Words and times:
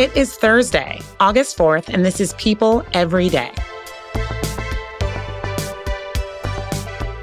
It 0.00 0.16
is 0.16 0.34
Thursday, 0.34 1.02
August 1.20 1.58
4th, 1.58 1.92
and 1.92 2.02
this 2.02 2.20
is 2.20 2.32
People 2.38 2.82
Every 2.94 3.28
Day. 3.28 3.52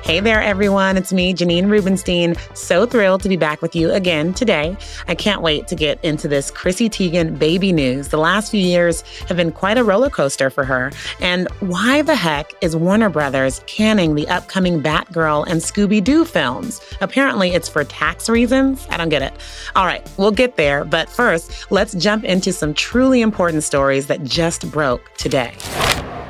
Hey 0.08 0.22
there, 0.22 0.42
everyone. 0.42 0.96
It's 0.96 1.12
me, 1.12 1.34
Janine 1.34 1.70
Rubenstein. 1.70 2.36
So 2.54 2.86
thrilled 2.86 3.24
to 3.24 3.28
be 3.28 3.36
back 3.36 3.62
with 3.62 3.76
you 3.76 3.92
again 3.92 4.34
today. 4.34 4.78
I 5.10 5.16
can't 5.16 5.42
wait 5.42 5.68
to 5.68 5.76
get 5.76 6.02
into 6.02 6.30
this 6.30 6.50
Chrissy 6.50 6.90
Teigen 6.90 7.38
baby 7.38 7.74
news. 7.74 8.08
The 8.08 8.18
last 8.18 8.50
few 8.50 8.62
years 8.62 9.02
have 9.28 9.36
been 9.36 9.52
quite 9.52 9.78
a 9.78 9.84
roller 9.84 10.10
coaster 10.10 10.50
for 10.50 10.64
her. 10.64 10.94
And 11.20 11.50
why 11.60 12.04
the 12.04 12.16
heck 12.16 12.54
is 12.62 12.74
Warner 12.74 13.10
Brothers 13.10 13.62
canning 13.68 14.16
the 14.16 14.30
upcoming 14.30 14.82
Batgirl 14.82 15.46
and 15.46 15.60
Scooby 15.60 16.02
Doo 16.02 16.24
films? 16.24 16.80
Apparently, 17.02 17.50
it's 17.50 17.68
for 17.68 17.84
tax 17.84 18.30
reasons. 18.30 18.88
I 18.90 18.96
don't 18.96 19.10
get 19.10 19.22
it. 19.22 19.34
All 19.76 19.86
right, 19.86 20.10
we'll 20.16 20.32
get 20.32 20.56
there. 20.56 20.86
But 20.86 21.10
first, 21.10 21.70
let's 21.70 21.94
jump 21.96 22.24
into 22.24 22.54
some 22.54 22.74
truly 22.74 23.20
important 23.20 23.64
stories 23.64 24.08
that 24.08 24.24
just 24.24 24.72
broke 24.72 25.14
today. 25.18 25.54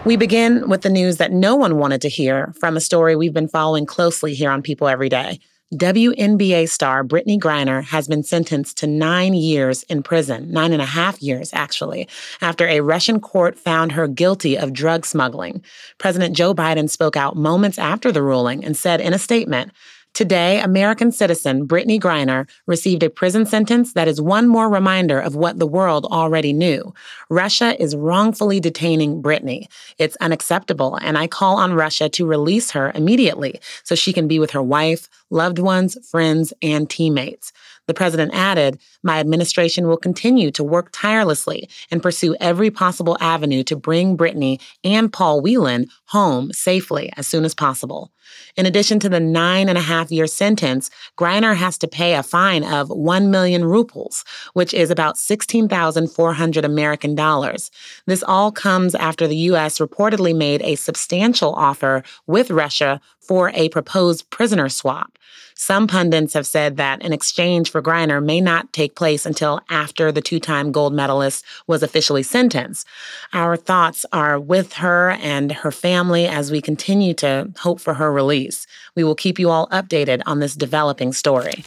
We 0.08 0.16
begin 0.16 0.69
with 0.69 0.83
the 0.83 0.89
news 0.89 1.17
that 1.17 1.33
no 1.33 1.58
one 1.58 1.75
wanted 1.75 2.00
to 2.00 2.08
hear 2.08 2.53
from 2.58 2.77
a 2.77 2.80
story 2.80 3.17
we've 3.17 3.33
been 3.33 3.50
following 3.50 3.86
closely 3.86 4.33
here 4.33 4.49
on 4.49 4.61
People 4.61 4.88
Every 4.88 5.09
Day. 5.09 5.41
WNBA 5.73 6.69
star 6.69 7.03
Brittney 7.03 7.38
Griner 7.38 7.83
has 7.83 8.08
been 8.08 8.23
sentenced 8.23 8.77
to 8.77 8.88
nine 8.88 9.33
years 9.33 9.83
in 9.83 10.02
prison, 10.02 10.49
nine 10.49 10.72
and 10.72 10.81
a 10.81 10.86
half 10.86 11.22
years 11.22 11.49
actually, 11.52 12.08
after 12.39 12.66
a 12.69 12.80
Russian 12.80 13.19
court 13.19 13.59
found 13.59 13.91
her 13.91 14.08
guilty 14.08 14.58
of 14.58 14.72
drug 14.72 15.05
smuggling. 15.05 15.61
President 15.97 16.38
Joe 16.38 16.53
Biden 16.53 16.89
spoke 16.89 17.17
out 17.17 17.36
moments 17.36 17.77
after 17.77 18.09
the 18.09 18.23
ruling 18.23 18.64
and 18.64 18.77
said 18.77 19.02
in 19.02 19.14
a 19.14 19.19
statement, 19.19 19.73
Today, 20.17 20.59
American 20.61 21.11
citizen 21.11 21.67
Brittney 21.67 21.99
Griner 21.99 22.49
received 22.65 23.03
a 23.03 23.09
prison 23.11 23.45
sentence 23.45 23.93
that 23.93 24.07
is 24.07 24.19
one 24.19 24.47
more 24.47 24.67
reminder 24.67 25.19
of 25.19 25.35
what 25.35 25.59
the 25.59 25.67
world 25.67 26.07
already 26.07 26.53
knew. 26.53 26.91
Russia 27.29 27.79
is 27.79 27.95
wrongfully 27.95 28.59
detaining 28.59 29.21
Brittney. 29.21 29.67
It's 29.99 30.17
unacceptable, 30.19 30.95
and 31.03 31.19
I 31.19 31.27
call 31.27 31.57
on 31.57 31.75
Russia 31.75 32.09
to 32.09 32.25
release 32.25 32.71
her 32.71 32.91
immediately 32.95 33.61
so 33.83 33.93
she 33.93 34.11
can 34.11 34.27
be 34.27 34.39
with 34.39 34.49
her 34.49 34.63
wife, 34.63 35.07
loved 35.29 35.59
ones, 35.59 35.95
friends, 36.09 36.52
and 36.63 36.89
teammates. 36.89 37.53
The 37.85 37.93
president 37.93 38.33
added, 38.33 38.79
My 39.03 39.19
administration 39.19 39.87
will 39.87 39.97
continue 39.97 40.49
to 40.49 40.63
work 40.63 40.89
tirelessly 40.91 41.69
and 41.91 42.02
pursue 42.02 42.35
every 42.39 42.71
possible 42.71 43.17
avenue 43.19 43.63
to 43.65 43.75
bring 43.75 44.17
Brittney 44.17 44.59
and 44.83 45.13
Paul 45.13 45.41
Whelan 45.41 45.85
home 46.05 46.52
safely 46.53 47.13
as 47.17 47.27
soon 47.27 47.45
as 47.45 47.53
possible. 47.53 48.11
In 48.56 48.66
addition 48.66 49.00
to 49.00 49.09
the 49.09 49.20
nine 49.20 49.70
and 49.70 49.78
a 49.78 49.81
half 49.81 50.11
year 50.11 50.28
sentence, 50.28 50.89
Griner 51.17 51.56
has 51.56 51.78
to 51.80 51.88
pay 51.88 52.16
a 52.16 52.23
fine 52.23 52.64
of 52.64 52.89
1 52.89 53.30
million 53.30 53.66
rubles, 53.66 54.23
which 54.53 54.73
is 54.73 54.89
about 54.89 55.17
16,400 55.17 56.66
American 56.66 57.16
dollars. 57.16 57.72
This 58.05 58.23
all 58.23 58.52
comes 58.52 58.95
after 58.95 59.28
the 59.28 59.38
U.S. 59.52 59.80
reportedly 59.80 60.36
made 60.36 60.61
a 60.61 60.75
substantial 60.75 61.53
offer 61.53 62.03
with 62.25 62.49
Russia 62.49 62.99
for 63.20 63.52
a 63.54 63.70
proposed 63.70 64.30
prisoner 64.30 64.70
swap. 64.70 65.17
Some 65.60 65.87
pundits 65.87 66.33
have 66.33 66.45
said 66.45 66.77
that 66.77 67.04
an 67.04 67.14
exchange 67.14 67.71
for 67.71 67.82
Griner 67.82 68.23
may 68.23 68.39
not 68.39 68.71
take 68.73 68.95
place 68.95 69.26
until 69.26 69.60
after 69.70 70.11
the 70.11 70.21
two 70.21 70.39
time 70.39 70.71
gold 70.71 70.93
medalist 70.93 71.43
was 71.66 71.82
officially 71.82 72.21
sentenced. 72.21 72.87
Our 73.33 73.58
thoughts 73.58 74.05
are 74.14 74.39
with 74.39 74.73
her 74.73 75.11
and 75.11 75.52
her 75.52 75.71
family 75.71 76.27
as 76.27 76.52
we 76.52 76.61
continue 76.61 77.16
to 77.16 77.52
hope 77.58 77.82
for 77.82 77.95
her 77.95 78.14
release. 78.22 78.67
We 78.95 79.04
will 79.04 79.16
keep 79.16 79.39
you 79.39 79.50
all 79.50 79.67
updated 79.67 80.22
on 80.26 80.39
this 80.39 80.55
developing 80.55 81.14
story. 81.14 81.64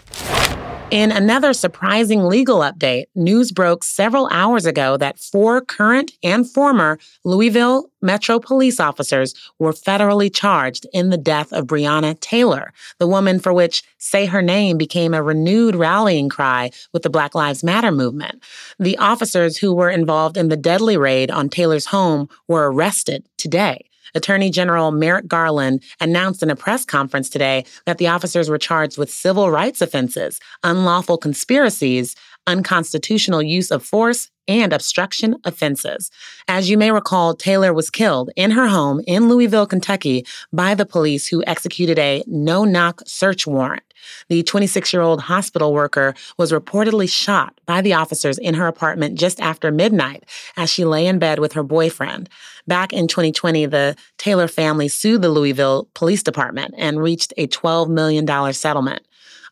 In 0.90 1.12
another 1.12 1.52
surprising 1.52 2.24
legal 2.24 2.58
update, 2.58 3.04
news 3.14 3.52
broke 3.52 3.84
several 3.84 4.28
hours 4.32 4.66
ago 4.66 4.96
that 4.96 5.20
four 5.20 5.60
current 5.60 6.10
and 6.24 6.50
former 6.50 6.98
Louisville 7.22 7.92
Metro 8.02 8.40
police 8.40 8.80
officers 8.80 9.32
were 9.60 9.72
federally 9.72 10.34
charged 10.34 10.88
in 10.92 11.10
the 11.10 11.16
death 11.16 11.52
of 11.52 11.68
Breonna 11.68 12.18
Taylor, 12.18 12.72
the 12.98 13.06
woman 13.06 13.38
for 13.38 13.52
which 13.52 13.84
Say 13.98 14.26
Her 14.26 14.42
Name 14.42 14.78
became 14.78 15.14
a 15.14 15.22
renewed 15.22 15.76
rallying 15.76 16.28
cry 16.28 16.72
with 16.92 17.04
the 17.04 17.10
Black 17.10 17.36
Lives 17.36 17.62
Matter 17.62 17.92
movement. 17.92 18.42
The 18.80 18.98
officers 18.98 19.58
who 19.58 19.72
were 19.72 19.90
involved 19.90 20.36
in 20.36 20.48
the 20.48 20.56
deadly 20.56 20.96
raid 20.96 21.30
on 21.30 21.50
Taylor's 21.50 21.86
home 21.86 22.28
were 22.48 22.72
arrested 22.72 23.24
today. 23.36 23.89
Attorney 24.14 24.50
General 24.50 24.90
Merrick 24.90 25.26
Garland 25.26 25.82
announced 26.00 26.42
in 26.42 26.50
a 26.50 26.56
press 26.56 26.84
conference 26.84 27.28
today 27.28 27.64
that 27.86 27.98
the 27.98 28.08
officers 28.08 28.48
were 28.48 28.58
charged 28.58 28.98
with 28.98 29.10
civil 29.10 29.50
rights 29.50 29.80
offenses, 29.80 30.40
unlawful 30.64 31.18
conspiracies, 31.18 32.16
unconstitutional 32.46 33.42
use 33.42 33.70
of 33.70 33.84
force, 33.84 34.30
and 34.50 34.72
obstruction 34.72 35.36
offenses. 35.44 36.10
As 36.48 36.68
you 36.68 36.76
may 36.76 36.90
recall, 36.90 37.34
Taylor 37.34 37.72
was 37.72 37.88
killed 37.88 38.30
in 38.34 38.50
her 38.50 38.66
home 38.66 39.00
in 39.06 39.28
Louisville, 39.28 39.66
Kentucky 39.66 40.26
by 40.52 40.74
the 40.74 40.84
police 40.84 41.28
who 41.28 41.44
executed 41.46 41.98
a 41.98 42.24
no 42.26 42.64
knock 42.64 43.00
search 43.06 43.46
warrant. 43.46 43.84
The 44.28 44.42
26 44.42 44.92
year 44.92 45.02
old 45.02 45.20
hospital 45.20 45.72
worker 45.72 46.14
was 46.36 46.52
reportedly 46.52 47.08
shot 47.08 47.58
by 47.66 47.80
the 47.80 47.94
officers 47.94 48.38
in 48.38 48.54
her 48.54 48.66
apartment 48.66 49.18
just 49.18 49.40
after 49.40 49.70
midnight 49.70 50.24
as 50.56 50.70
she 50.70 50.84
lay 50.84 51.06
in 51.06 51.18
bed 51.18 51.38
with 51.38 51.52
her 51.52 51.62
boyfriend. 51.62 52.28
Back 52.66 52.92
in 52.92 53.08
2020, 53.08 53.66
the 53.66 53.96
Taylor 54.18 54.48
family 54.48 54.88
sued 54.88 55.22
the 55.22 55.28
Louisville 55.28 55.88
Police 55.94 56.22
Department 56.22 56.74
and 56.76 57.02
reached 57.02 57.32
a 57.36 57.46
$12 57.46 57.88
million 57.88 58.52
settlement. 58.52 59.06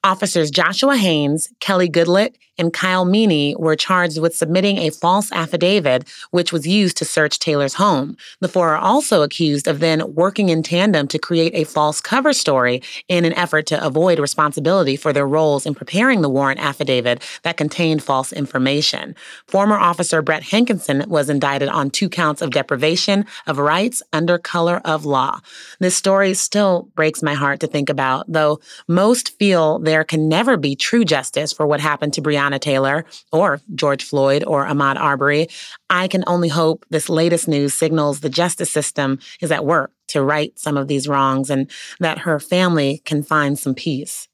Officers 0.04 0.50
Joshua 0.50 0.96
Jaynes, 0.96 1.48
Kelly 1.60 1.88
Goodlett, 1.88 2.36
and 2.58 2.72
Kyle 2.72 3.04
Meany 3.04 3.54
were 3.56 3.76
charged 3.76 4.20
with 4.20 4.36
submitting 4.36 4.78
a 4.78 4.90
false 4.90 5.30
affidavit, 5.32 6.08
which 6.32 6.52
was 6.52 6.66
used 6.66 6.96
to 6.98 7.04
search 7.04 7.38
Taylor's 7.38 7.74
home. 7.74 8.16
The 8.40 8.48
four 8.48 8.70
are 8.70 8.78
also 8.78 9.22
accused 9.22 9.68
of 9.68 9.78
then 9.78 10.14
working 10.14 10.48
in 10.48 10.62
tandem 10.62 11.06
to 11.08 11.18
create 11.18 11.54
a 11.54 11.64
false 11.64 12.00
cover 12.00 12.32
story 12.32 12.82
in 13.06 13.24
an 13.24 13.32
effort 13.34 13.66
to 13.66 13.84
avoid 13.84 14.18
responsibility 14.18 14.96
for 14.96 15.12
their 15.12 15.26
roles 15.26 15.66
in 15.66 15.74
preparing 15.74 16.20
the 16.20 16.28
warrant 16.28 16.60
affidavit 16.60 17.22
that 17.44 17.56
contained 17.56 18.02
false 18.02 18.32
information. 18.32 19.14
Former 19.46 19.78
officer 19.78 20.20
Brett 20.20 20.42
Hankison 20.42 21.06
was 21.06 21.30
indicted 21.30 21.68
on 21.68 21.90
two 21.90 22.08
counts 22.08 22.42
of 22.42 22.50
deprivation 22.50 23.24
of 23.46 23.58
rights 23.58 24.02
under 24.12 24.36
color 24.38 24.80
of 24.84 25.04
law. 25.04 25.40
This 25.78 25.96
story 25.96 26.34
still 26.34 26.88
breaks 26.96 27.22
my 27.22 27.34
heart 27.34 27.60
to 27.60 27.66
think 27.66 27.88
about, 27.88 28.24
though 28.28 28.58
most 28.88 29.38
feel 29.38 29.78
there 29.98 30.04
can 30.04 30.28
never 30.28 30.56
be 30.56 30.76
true 30.76 31.04
justice 31.04 31.52
for 31.52 31.66
what 31.66 31.80
happened 31.80 32.14
to 32.14 32.22
Breonna 32.22 32.60
Taylor 32.60 33.04
or 33.32 33.60
George 33.74 34.04
Floyd 34.04 34.44
or 34.46 34.64
Ahmaud 34.64 34.94
Arbery. 34.94 35.48
I 35.90 36.06
can 36.06 36.22
only 36.28 36.48
hope 36.48 36.86
this 36.88 37.08
latest 37.08 37.48
news 37.48 37.74
signals 37.74 38.20
the 38.20 38.28
justice 38.28 38.70
system 38.70 39.18
is 39.40 39.50
at 39.50 39.64
work 39.64 39.90
to 40.08 40.22
right 40.22 40.56
some 40.56 40.76
of 40.76 40.86
these 40.86 41.08
wrongs 41.08 41.50
and 41.50 41.68
that 41.98 42.18
her 42.18 42.38
family 42.38 43.02
can 43.06 43.24
find 43.24 43.58
some 43.58 43.74
peace. 43.74 44.28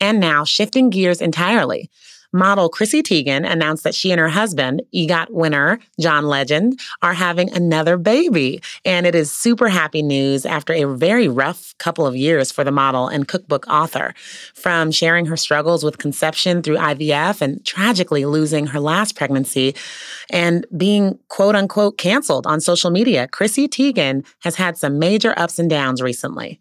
And 0.00 0.18
now, 0.18 0.44
shifting 0.44 0.90
gears 0.90 1.20
entirely. 1.20 1.88
Model 2.36 2.68
Chrissy 2.68 3.02
Teigen 3.02 3.50
announced 3.50 3.82
that 3.84 3.94
she 3.94 4.12
and 4.12 4.20
her 4.20 4.28
husband, 4.28 4.82
EGOT 4.94 5.30
winner 5.30 5.78
John 5.98 6.26
Legend, 6.26 6.78
are 7.00 7.14
having 7.14 7.50
another 7.54 7.96
baby. 7.96 8.60
And 8.84 9.06
it 9.06 9.14
is 9.14 9.32
super 9.32 9.68
happy 9.68 10.02
news 10.02 10.44
after 10.44 10.74
a 10.74 10.84
very 10.84 11.28
rough 11.28 11.74
couple 11.78 12.06
of 12.06 12.14
years 12.14 12.52
for 12.52 12.62
the 12.62 12.70
model 12.70 13.08
and 13.08 13.26
cookbook 13.26 13.66
author. 13.68 14.12
From 14.54 14.90
sharing 14.90 15.24
her 15.26 15.36
struggles 15.38 15.82
with 15.82 15.96
conception 15.96 16.62
through 16.62 16.76
IVF 16.76 17.40
and 17.40 17.64
tragically 17.64 18.26
losing 18.26 18.66
her 18.66 18.80
last 18.80 19.16
pregnancy 19.16 19.74
and 20.28 20.66
being 20.76 21.18
quote 21.28 21.56
unquote 21.56 21.96
canceled 21.96 22.46
on 22.46 22.60
social 22.60 22.90
media, 22.90 23.26
Chrissy 23.28 23.66
Teigen 23.66 24.26
has 24.40 24.56
had 24.56 24.76
some 24.76 24.98
major 24.98 25.32
ups 25.38 25.58
and 25.58 25.70
downs 25.70 26.02
recently. 26.02 26.60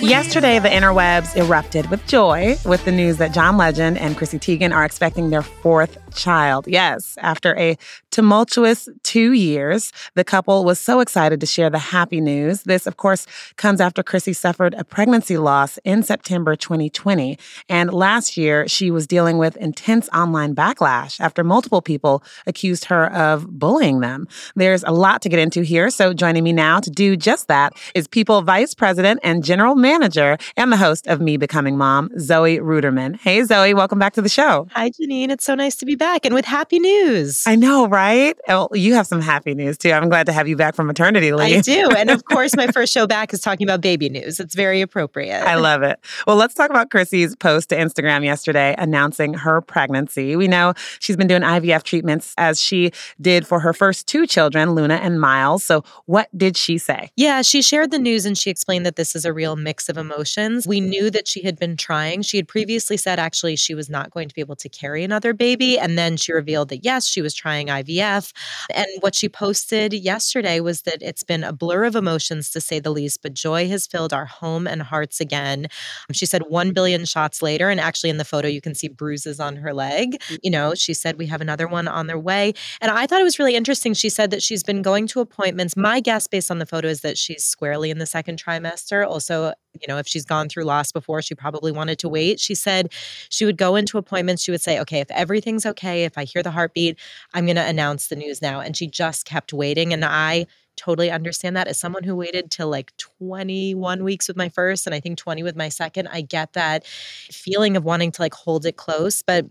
Yesterday, 0.00 0.58
the 0.58 0.68
interwebs 0.68 1.36
erupted 1.36 1.88
with 1.88 2.04
joy 2.06 2.56
with 2.64 2.84
the 2.84 2.90
news 2.90 3.18
that 3.18 3.32
John 3.32 3.56
Legend 3.56 3.96
and 3.96 4.16
Chrissy 4.16 4.38
Teigen 4.38 4.74
are 4.74 4.84
expecting 4.84 5.30
their 5.30 5.42
fourth 5.42 5.98
child. 6.18 6.66
Yes, 6.68 7.16
after 7.22 7.56
a 7.56 7.78
tumultuous 8.10 8.88
two 9.04 9.32
years. 9.32 9.92
The 10.14 10.24
couple 10.24 10.64
was 10.64 10.80
so 10.80 10.98
excited 10.98 11.40
to 11.40 11.46
share 11.46 11.70
the 11.70 11.78
happy 11.78 12.20
news. 12.20 12.64
This, 12.64 12.84
of 12.86 12.96
course, 12.96 13.26
comes 13.54 13.80
after 13.80 14.02
Chrissy 14.02 14.32
suffered 14.32 14.74
a 14.74 14.82
pregnancy 14.82 15.38
loss 15.38 15.78
in 15.84 16.02
September 16.02 16.56
2020. 16.56 17.38
And 17.68 17.92
last 17.92 18.36
year, 18.36 18.66
she 18.66 18.90
was 18.90 19.06
dealing 19.06 19.38
with 19.38 19.56
intense 19.58 20.08
online 20.08 20.54
backlash 20.56 21.20
after 21.20 21.44
multiple 21.44 21.80
people 21.80 22.24
accused 22.46 22.86
her 22.86 23.12
of 23.12 23.46
bullying 23.56 24.00
them. 24.00 24.26
There's 24.56 24.82
a 24.82 24.90
lot 24.90 25.22
to 25.22 25.28
get 25.28 25.38
into 25.38 25.62
here. 25.62 25.88
So 25.88 26.12
joining 26.12 26.42
me 26.42 26.52
now 26.52 26.80
to 26.80 26.90
do 26.90 27.16
just 27.16 27.46
that 27.46 27.74
is 27.94 28.08
People 28.08 28.42
Vice 28.42 28.74
President 28.74 29.20
and 29.22 29.44
General 29.44 29.76
Manager 29.76 30.38
and 30.56 30.72
the 30.72 30.76
host 30.76 31.06
of 31.06 31.20
Me 31.20 31.36
Becoming 31.36 31.76
Mom, 31.76 32.10
Zoe 32.18 32.58
Ruderman. 32.58 33.16
Hey, 33.20 33.44
Zoe, 33.44 33.74
welcome 33.74 34.00
back 34.00 34.14
to 34.14 34.22
the 34.22 34.28
show. 34.28 34.66
Hi, 34.72 34.90
Janine. 34.90 35.30
It's 35.30 35.44
so 35.44 35.54
nice 35.54 35.76
to 35.76 35.86
be 35.86 35.94
back 35.94 36.07
and 36.24 36.34
with 36.34 36.44
happy 36.44 36.78
news. 36.78 37.44
I 37.46 37.56
know, 37.56 37.86
right? 37.88 38.36
Oh, 38.48 38.68
you 38.72 38.94
have 38.94 39.06
some 39.06 39.20
happy 39.20 39.54
news 39.54 39.78
too. 39.78 39.90
I'm 39.90 40.08
glad 40.08 40.26
to 40.26 40.32
have 40.32 40.48
you 40.48 40.56
back 40.56 40.74
from 40.74 40.86
maternity 40.86 41.32
leave. 41.32 41.58
I 41.58 41.60
do. 41.60 41.88
And 41.96 42.10
of 42.10 42.24
course, 42.24 42.56
my 42.56 42.66
first 42.68 42.92
show 42.92 43.06
back 43.08 43.32
is 43.32 43.40
talking 43.40 43.66
about 43.66 43.80
baby 43.80 44.08
news. 44.08 44.40
It's 44.40 44.54
very 44.54 44.80
appropriate. 44.80 45.42
I 45.42 45.56
love 45.56 45.82
it. 45.82 45.98
Well, 46.26 46.36
let's 46.36 46.54
talk 46.54 46.70
about 46.70 46.90
Chrissy's 46.90 47.36
post 47.36 47.68
to 47.70 47.76
Instagram 47.76 48.24
yesterday 48.24 48.74
announcing 48.78 49.34
her 49.34 49.60
pregnancy. 49.60 50.36
We 50.36 50.48
know 50.48 50.74
she's 50.98 51.16
been 51.16 51.26
doing 51.26 51.42
IVF 51.42 51.82
treatments 51.82 52.34
as 52.38 52.60
she 52.60 52.92
did 53.20 53.46
for 53.46 53.60
her 53.60 53.72
first 53.72 54.06
two 54.06 54.26
children, 54.26 54.72
Luna 54.74 54.94
and 54.96 55.20
Miles. 55.20 55.64
So, 55.64 55.84
what 56.06 56.28
did 56.36 56.56
she 56.56 56.78
say? 56.78 57.10
Yeah, 57.16 57.42
she 57.42 57.62
shared 57.62 57.90
the 57.90 57.98
news 57.98 58.26
and 58.26 58.36
she 58.36 58.50
explained 58.50 58.86
that 58.86 58.96
this 58.96 59.14
is 59.14 59.24
a 59.24 59.32
real 59.32 59.56
mix 59.56 59.88
of 59.88 59.96
emotions. 59.96 60.66
We 60.66 60.80
knew 60.80 61.10
that 61.10 61.28
she 61.28 61.42
had 61.42 61.58
been 61.58 61.76
trying. 61.76 62.22
She 62.22 62.36
had 62.36 62.48
previously 62.48 62.96
said 62.96 63.18
actually 63.18 63.56
she 63.56 63.74
was 63.74 63.88
not 63.88 64.10
going 64.10 64.28
to 64.28 64.34
be 64.34 64.40
able 64.40 64.56
to 64.56 64.68
carry 64.68 65.04
another 65.04 65.32
baby. 65.32 65.78
And 65.78 65.87
then 65.96 66.16
she 66.16 66.32
revealed 66.32 66.70
that 66.70 66.84
yes, 66.84 67.06
she 67.06 67.22
was 67.22 67.34
trying 67.34 67.68
IVF. 67.68 68.32
And 68.74 68.86
what 69.00 69.14
she 69.14 69.28
posted 69.28 69.92
yesterday 69.92 70.60
was 70.60 70.82
that 70.82 70.98
it's 71.00 71.22
been 71.22 71.44
a 71.44 71.52
blur 71.52 71.84
of 71.84 71.94
emotions 71.94 72.50
to 72.50 72.60
say 72.60 72.80
the 72.80 72.90
least, 72.90 73.22
but 73.22 73.34
joy 73.34 73.68
has 73.68 73.86
filled 73.86 74.12
our 74.12 74.26
home 74.26 74.66
and 74.66 74.82
hearts 74.82 75.20
again. 75.20 75.68
She 76.12 76.26
said 76.26 76.42
1 76.48 76.72
billion 76.72 77.04
shots 77.04 77.42
later. 77.42 77.70
And 77.70 77.80
actually, 77.80 78.10
in 78.10 78.16
the 78.16 78.24
photo, 78.24 78.48
you 78.48 78.60
can 78.60 78.74
see 78.74 78.88
bruises 78.88 79.38
on 79.38 79.56
her 79.56 79.72
leg. 79.72 80.20
Mm. 80.28 80.38
You 80.42 80.50
know, 80.50 80.74
she 80.74 80.94
said 80.94 81.18
we 81.18 81.26
have 81.26 81.40
another 81.40 81.68
one 81.68 81.86
on 81.86 82.06
their 82.06 82.18
way. 82.18 82.54
And 82.80 82.90
I 82.90 83.06
thought 83.06 83.20
it 83.20 83.24
was 83.24 83.38
really 83.38 83.54
interesting. 83.54 83.94
She 83.94 84.08
said 84.08 84.30
that 84.30 84.42
she's 84.42 84.64
been 84.64 84.82
going 84.82 85.06
to 85.08 85.20
appointments. 85.20 85.76
My 85.76 86.00
guess, 86.00 86.26
based 86.26 86.50
on 86.50 86.58
the 86.58 86.66
photo, 86.66 86.88
is 86.88 87.02
that 87.02 87.18
she's 87.18 87.44
squarely 87.44 87.90
in 87.90 87.98
the 87.98 88.06
second 88.06 88.42
trimester. 88.42 89.06
Also, 89.06 89.52
you 89.74 89.86
know, 89.86 89.98
if 89.98 90.06
she's 90.06 90.24
gone 90.24 90.48
through 90.48 90.64
loss 90.64 90.92
before, 90.92 91.22
she 91.22 91.34
probably 91.34 91.72
wanted 91.72 91.98
to 92.00 92.08
wait. 92.08 92.40
She 92.40 92.54
said 92.54 92.92
she 93.28 93.44
would 93.44 93.56
go 93.56 93.76
into 93.76 93.98
appointments. 93.98 94.42
She 94.42 94.50
would 94.50 94.60
say, 94.60 94.78
okay, 94.80 95.00
if 95.00 95.10
everything's 95.10 95.66
okay, 95.66 96.04
if 96.04 96.16
I 96.16 96.24
hear 96.24 96.42
the 96.42 96.50
heartbeat, 96.50 96.98
I'm 97.34 97.46
going 97.46 97.56
to 97.56 97.66
announce 97.66 98.08
the 98.08 98.16
news 98.16 98.42
now. 98.42 98.60
And 98.60 98.76
she 98.76 98.86
just 98.86 99.24
kept 99.24 99.52
waiting. 99.52 99.92
And 99.92 100.04
I 100.04 100.46
totally 100.76 101.10
understand 101.10 101.56
that 101.56 101.68
as 101.68 101.78
someone 101.78 102.04
who 102.04 102.14
waited 102.14 102.50
till 102.50 102.68
like 102.68 102.96
21 102.96 104.04
weeks 104.04 104.28
with 104.28 104.36
my 104.36 104.48
first 104.48 104.86
and 104.86 104.94
I 104.94 105.00
think 105.00 105.18
20 105.18 105.42
with 105.42 105.56
my 105.56 105.68
second. 105.68 106.08
I 106.08 106.20
get 106.20 106.52
that 106.52 106.86
feeling 106.86 107.76
of 107.76 107.84
wanting 107.84 108.12
to 108.12 108.22
like 108.22 108.34
hold 108.34 108.64
it 108.64 108.76
close, 108.76 109.22
but 109.22 109.46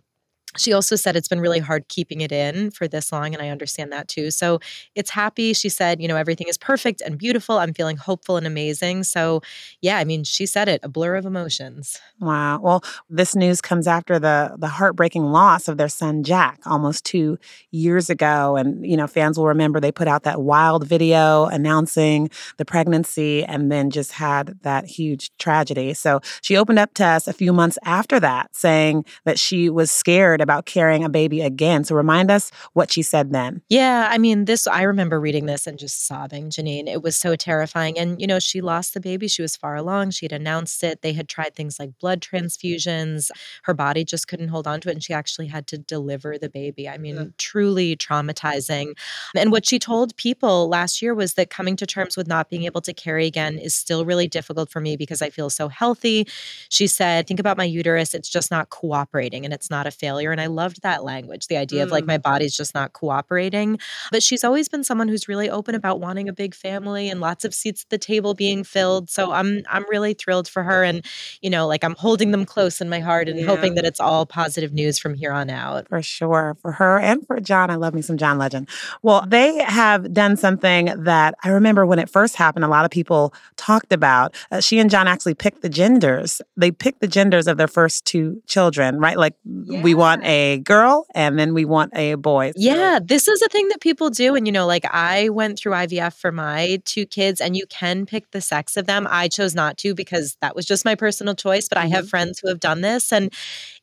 she 0.57 0.73
also 0.73 0.95
said 0.95 1.15
it's 1.15 1.27
been 1.27 1.39
really 1.39 1.59
hard 1.59 1.87
keeping 1.87 2.21
it 2.21 2.31
in 2.31 2.71
for 2.71 2.87
this 2.87 3.11
long 3.11 3.33
and 3.33 3.41
i 3.41 3.49
understand 3.49 3.91
that 3.91 4.07
too. 4.07 4.31
So 4.31 4.59
it's 4.95 5.09
happy. 5.09 5.53
She 5.53 5.69
said 5.69 6.01
you 6.01 6.07
know 6.07 6.15
everything 6.15 6.47
is 6.47 6.57
perfect 6.57 7.01
and 7.01 7.17
beautiful. 7.17 7.57
I'm 7.57 7.73
feeling 7.73 7.97
hopeful 7.97 8.37
and 8.37 8.47
amazing. 8.47 9.03
So 9.03 9.41
yeah 9.81 9.97
i 9.97 10.03
mean 10.03 10.23
she 10.23 10.45
said 10.45 10.67
it 10.67 10.79
a 10.83 10.89
blur 10.89 11.15
of 11.15 11.25
emotions. 11.25 11.99
Wow. 12.19 12.59
Well 12.61 12.83
this 13.09 13.35
news 13.35 13.61
comes 13.61 13.87
after 13.87 14.19
the 14.19 14.55
the 14.57 14.67
heartbreaking 14.67 15.23
loss 15.23 15.67
of 15.67 15.77
their 15.77 15.89
son 15.89 16.23
jack 16.23 16.59
almost 16.65 17.05
two 17.05 17.37
years 17.71 18.09
ago 18.09 18.55
and 18.55 18.85
you 18.85 18.97
know 18.97 19.07
fans 19.07 19.37
will 19.37 19.47
remember 19.47 19.79
they 19.79 19.91
put 19.91 20.07
out 20.07 20.23
that 20.23 20.41
wild 20.41 20.87
video 20.87 21.45
announcing 21.45 22.29
the 22.57 22.65
pregnancy 22.65 23.43
and 23.43 23.71
then 23.71 23.89
just 23.89 24.11
had 24.13 24.57
that 24.61 24.85
huge 24.85 25.31
tragedy. 25.37 25.93
So 25.93 26.19
she 26.41 26.57
opened 26.57 26.79
up 26.79 26.93
to 26.95 27.05
us 27.05 27.27
a 27.27 27.33
few 27.33 27.53
months 27.53 27.77
after 27.83 28.19
that 28.19 28.55
saying 28.55 29.05
that 29.25 29.39
she 29.39 29.69
was 29.69 29.91
scared 29.91 30.41
about 30.47 30.65
carrying 30.65 31.03
a 31.03 31.09
baby 31.09 31.41
again. 31.41 31.83
So 31.83 31.93
remind 31.93 32.31
us 32.31 32.51
what 32.71 32.89
she 32.89 33.01
said 33.01 33.33
then. 33.33 33.61
Yeah, 33.67 34.07
I 34.09 34.17
mean, 34.17 34.45
this, 34.45 34.65
I 34.65 34.83
remember 34.83 35.19
reading 35.19 35.45
this 35.45 35.67
and 35.67 35.77
just 35.77 36.07
sobbing, 36.07 36.49
Janine. 36.49 36.87
It 36.87 37.03
was 37.03 37.17
so 37.17 37.35
terrifying. 37.35 37.99
And, 37.99 38.21
you 38.21 38.27
know, 38.27 38.39
she 38.39 38.61
lost 38.61 38.93
the 38.93 39.01
baby. 39.01 39.27
She 39.27 39.41
was 39.41 39.57
far 39.57 39.75
along. 39.75 40.11
She 40.11 40.23
had 40.23 40.31
announced 40.31 40.81
it. 40.85 41.01
They 41.01 41.11
had 41.11 41.27
tried 41.27 41.53
things 41.53 41.79
like 41.79 41.99
blood 41.99 42.21
transfusions. 42.21 43.29
Her 43.63 43.73
body 43.73 44.05
just 44.05 44.29
couldn't 44.29 44.47
hold 44.47 44.67
on 44.67 44.79
to 44.81 44.89
it. 44.89 44.93
And 44.93 45.03
she 45.03 45.13
actually 45.13 45.47
had 45.47 45.67
to 45.67 45.77
deliver 45.77 46.37
the 46.37 46.49
baby. 46.49 46.87
I 46.87 46.97
mean, 46.97 47.15
yeah. 47.15 47.25
truly 47.37 47.97
traumatizing. 47.97 48.93
And 49.35 49.51
what 49.51 49.65
she 49.65 49.79
told 49.79 50.15
people 50.15 50.69
last 50.69 51.01
year 51.01 51.13
was 51.13 51.33
that 51.33 51.49
coming 51.49 51.75
to 51.75 51.85
terms 51.85 52.15
with 52.15 52.27
not 52.27 52.49
being 52.49 52.63
able 52.63 52.81
to 52.81 52.93
carry 52.93 53.25
again 53.25 53.57
is 53.57 53.75
still 53.75 54.05
really 54.05 54.29
difficult 54.29 54.69
for 54.69 54.79
me 54.79 54.95
because 54.95 55.21
I 55.21 55.29
feel 55.29 55.49
so 55.49 55.67
healthy. 55.67 56.25
She 56.69 56.87
said, 56.87 57.27
think 57.27 57.41
about 57.41 57.57
my 57.57 57.65
uterus. 57.65 58.13
It's 58.13 58.29
just 58.29 58.49
not 58.49 58.69
cooperating 58.69 59.43
and 59.43 59.53
it's 59.53 59.69
not 59.69 59.85
a 59.85 59.91
failure. 59.91 60.36
And 60.37 60.41
I 60.43 60.47
loved 60.47 60.83
that 60.83 61.03
language, 61.03 61.47
the 61.47 61.57
idea 61.57 61.81
mm. 61.81 61.87
of 61.87 61.91
like 61.91 62.05
my 62.05 62.19
mm. 62.19 62.21
body's 62.21 62.55
just 62.55 62.75
not 62.75 62.93
cooperating. 62.93 63.79
But 64.11 64.21
she's 64.21 64.43
always 64.43 64.69
been 64.69 64.83
someone 64.83 65.07
who's 65.07 65.27
really 65.27 65.49
open 65.49 65.73
about 65.73 65.99
wanting 65.99 66.29
a 66.29 66.33
big 66.33 66.53
family 66.53 67.09
and 67.09 67.19
lots 67.19 67.43
of 67.43 67.55
seats 67.55 67.81
at 67.83 67.89
the 67.89 67.97
table 67.97 68.35
being 68.35 68.63
filled. 68.63 69.09
So 69.09 69.31
I'm 69.31 69.63
I'm 69.67 69.83
really 69.89 70.13
thrilled 70.13 70.47
for 70.47 70.61
her. 70.61 70.83
And, 70.83 71.03
you 71.41 71.49
know, 71.49 71.65
like 71.65 71.83
I'm 71.83 71.95
holding 71.95 72.29
them 72.31 72.45
close 72.45 72.81
in 72.81 72.87
my 72.87 72.99
heart 72.99 73.27
and 73.27 73.39
yeah. 73.39 73.47
hoping 73.47 73.73
that 73.75 73.85
it's 73.85 73.99
all 73.99 74.27
positive 74.27 74.73
news 74.73 74.99
from 74.99 75.15
here 75.15 75.31
on 75.31 75.49
out. 75.49 75.87
For 75.87 76.03
sure. 76.03 76.55
For 76.61 76.73
her 76.73 76.99
and 76.99 77.25
for 77.25 77.39
John. 77.39 77.71
I 77.71 77.75
love 77.75 77.95
me 77.95 78.03
some 78.03 78.17
John 78.17 78.37
Legend. 78.37 78.69
Well, 79.01 79.25
they 79.27 79.57
have 79.63 80.13
done 80.13 80.37
something 80.37 80.93
that 81.03 81.33
I 81.43 81.49
remember 81.49 81.85
when 81.85 81.97
it 81.97 82.09
first 82.09 82.35
happened, 82.35 82.63
a 82.63 82.67
lot 82.67 82.85
of 82.85 82.91
people 82.91 83.33
talked 83.55 83.91
about. 83.91 84.35
Uh, 84.51 84.61
she 84.61 84.77
and 84.77 84.89
John 84.89 85.07
actually 85.07 85.33
picked 85.33 85.63
the 85.63 85.69
genders. 85.69 86.41
They 86.55 86.69
picked 86.69 87.01
the 87.01 87.07
genders 87.07 87.47
of 87.47 87.57
their 87.57 87.67
first 87.67 88.05
two 88.05 88.41
children, 88.45 88.99
right? 88.99 89.17
Like 89.17 89.33
yeah. 89.43 89.81
we 89.81 89.93
want 89.93 90.16
a 90.23 90.59
girl 90.59 91.07
and 91.15 91.39
then 91.39 91.53
we 91.53 91.65
want 91.65 91.93
a 91.95 92.15
boy. 92.15 92.51
Yeah, 92.55 92.99
this 93.03 93.27
is 93.27 93.41
a 93.41 93.47
thing 93.47 93.67
that 93.69 93.79
people 93.79 94.09
do. 94.09 94.35
And, 94.35 94.45
you 94.45 94.51
know, 94.51 94.67
like 94.67 94.85
I 94.91 95.29
went 95.29 95.57
through 95.57 95.71
IVF 95.71 96.13
for 96.13 96.31
my 96.31 96.81
two 96.85 97.05
kids 97.05 97.39
and 97.39 97.55
you 97.55 97.65
can 97.67 98.05
pick 98.05 98.31
the 98.31 98.41
sex 98.41 98.77
of 98.77 98.85
them. 98.85 99.07
I 99.09 99.29
chose 99.29 99.55
not 99.55 99.77
to 99.79 99.95
because 99.95 100.37
that 100.41 100.55
was 100.55 100.65
just 100.65 100.83
my 100.83 100.95
personal 100.95 101.33
choice, 101.33 101.67
but. 101.67 101.77
I 101.77 101.87
have 101.87 102.05
mm-hmm. 102.05 102.09
friends 102.09 102.39
who 102.39 102.49
have 102.49 102.59
done 102.59 102.81
this. 102.81 103.11
And 103.11 103.33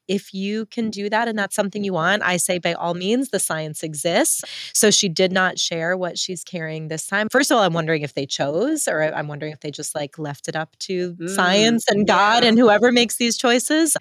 if 0.09 0.35
you 0.35 0.67
can 0.67 0.91
do 0.91 1.09
that 1.09 1.29
and 1.29 1.39
that's 1.39 1.55
something 1.55 1.85
you 1.85 1.93
want, 1.93 2.23
I 2.23 2.37
say 2.37 2.59
by 2.59 2.75
all 2.75 2.95
means, 2.95 3.31
the 3.31 3.39
science 3.39 3.83
exists. 3.83 4.45
So 4.73 4.91
she 4.91 5.09
did 5.09 5.33
not 5.33 5.59
share 5.59 5.97
what 5.97 6.19
she's 6.19 6.45
carrying 6.45 6.89
this 6.89 7.07
time. 7.07 7.29
First 7.31 7.51
of 7.51 7.57
all, 7.57 7.63
I'm 7.63 7.73
wondering 7.73 8.03
if 8.03 8.15
they 8.15 8.27
chose, 8.27 8.87
or 8.87 9.03
I'm 9.03 9.29
wondering 9.29 9.53
if 9.53 9.61
they 9.61 9.71
just 9.71 9.95
like 9.95 10.19
left 10.19 10.49
it 10.49 10.57
up 10.57 10.77
to 10.81 11.15
mm, 11.15 11.29
science 11.29 11.87
and 11.89 12.07
God 12.07 12.43
yeah. 12.43 12.51
and 12.51 12.59
whoever 12.59 12.93
makes 12.93 13.17
these 13.17 13.37
choices. 13.37 13.97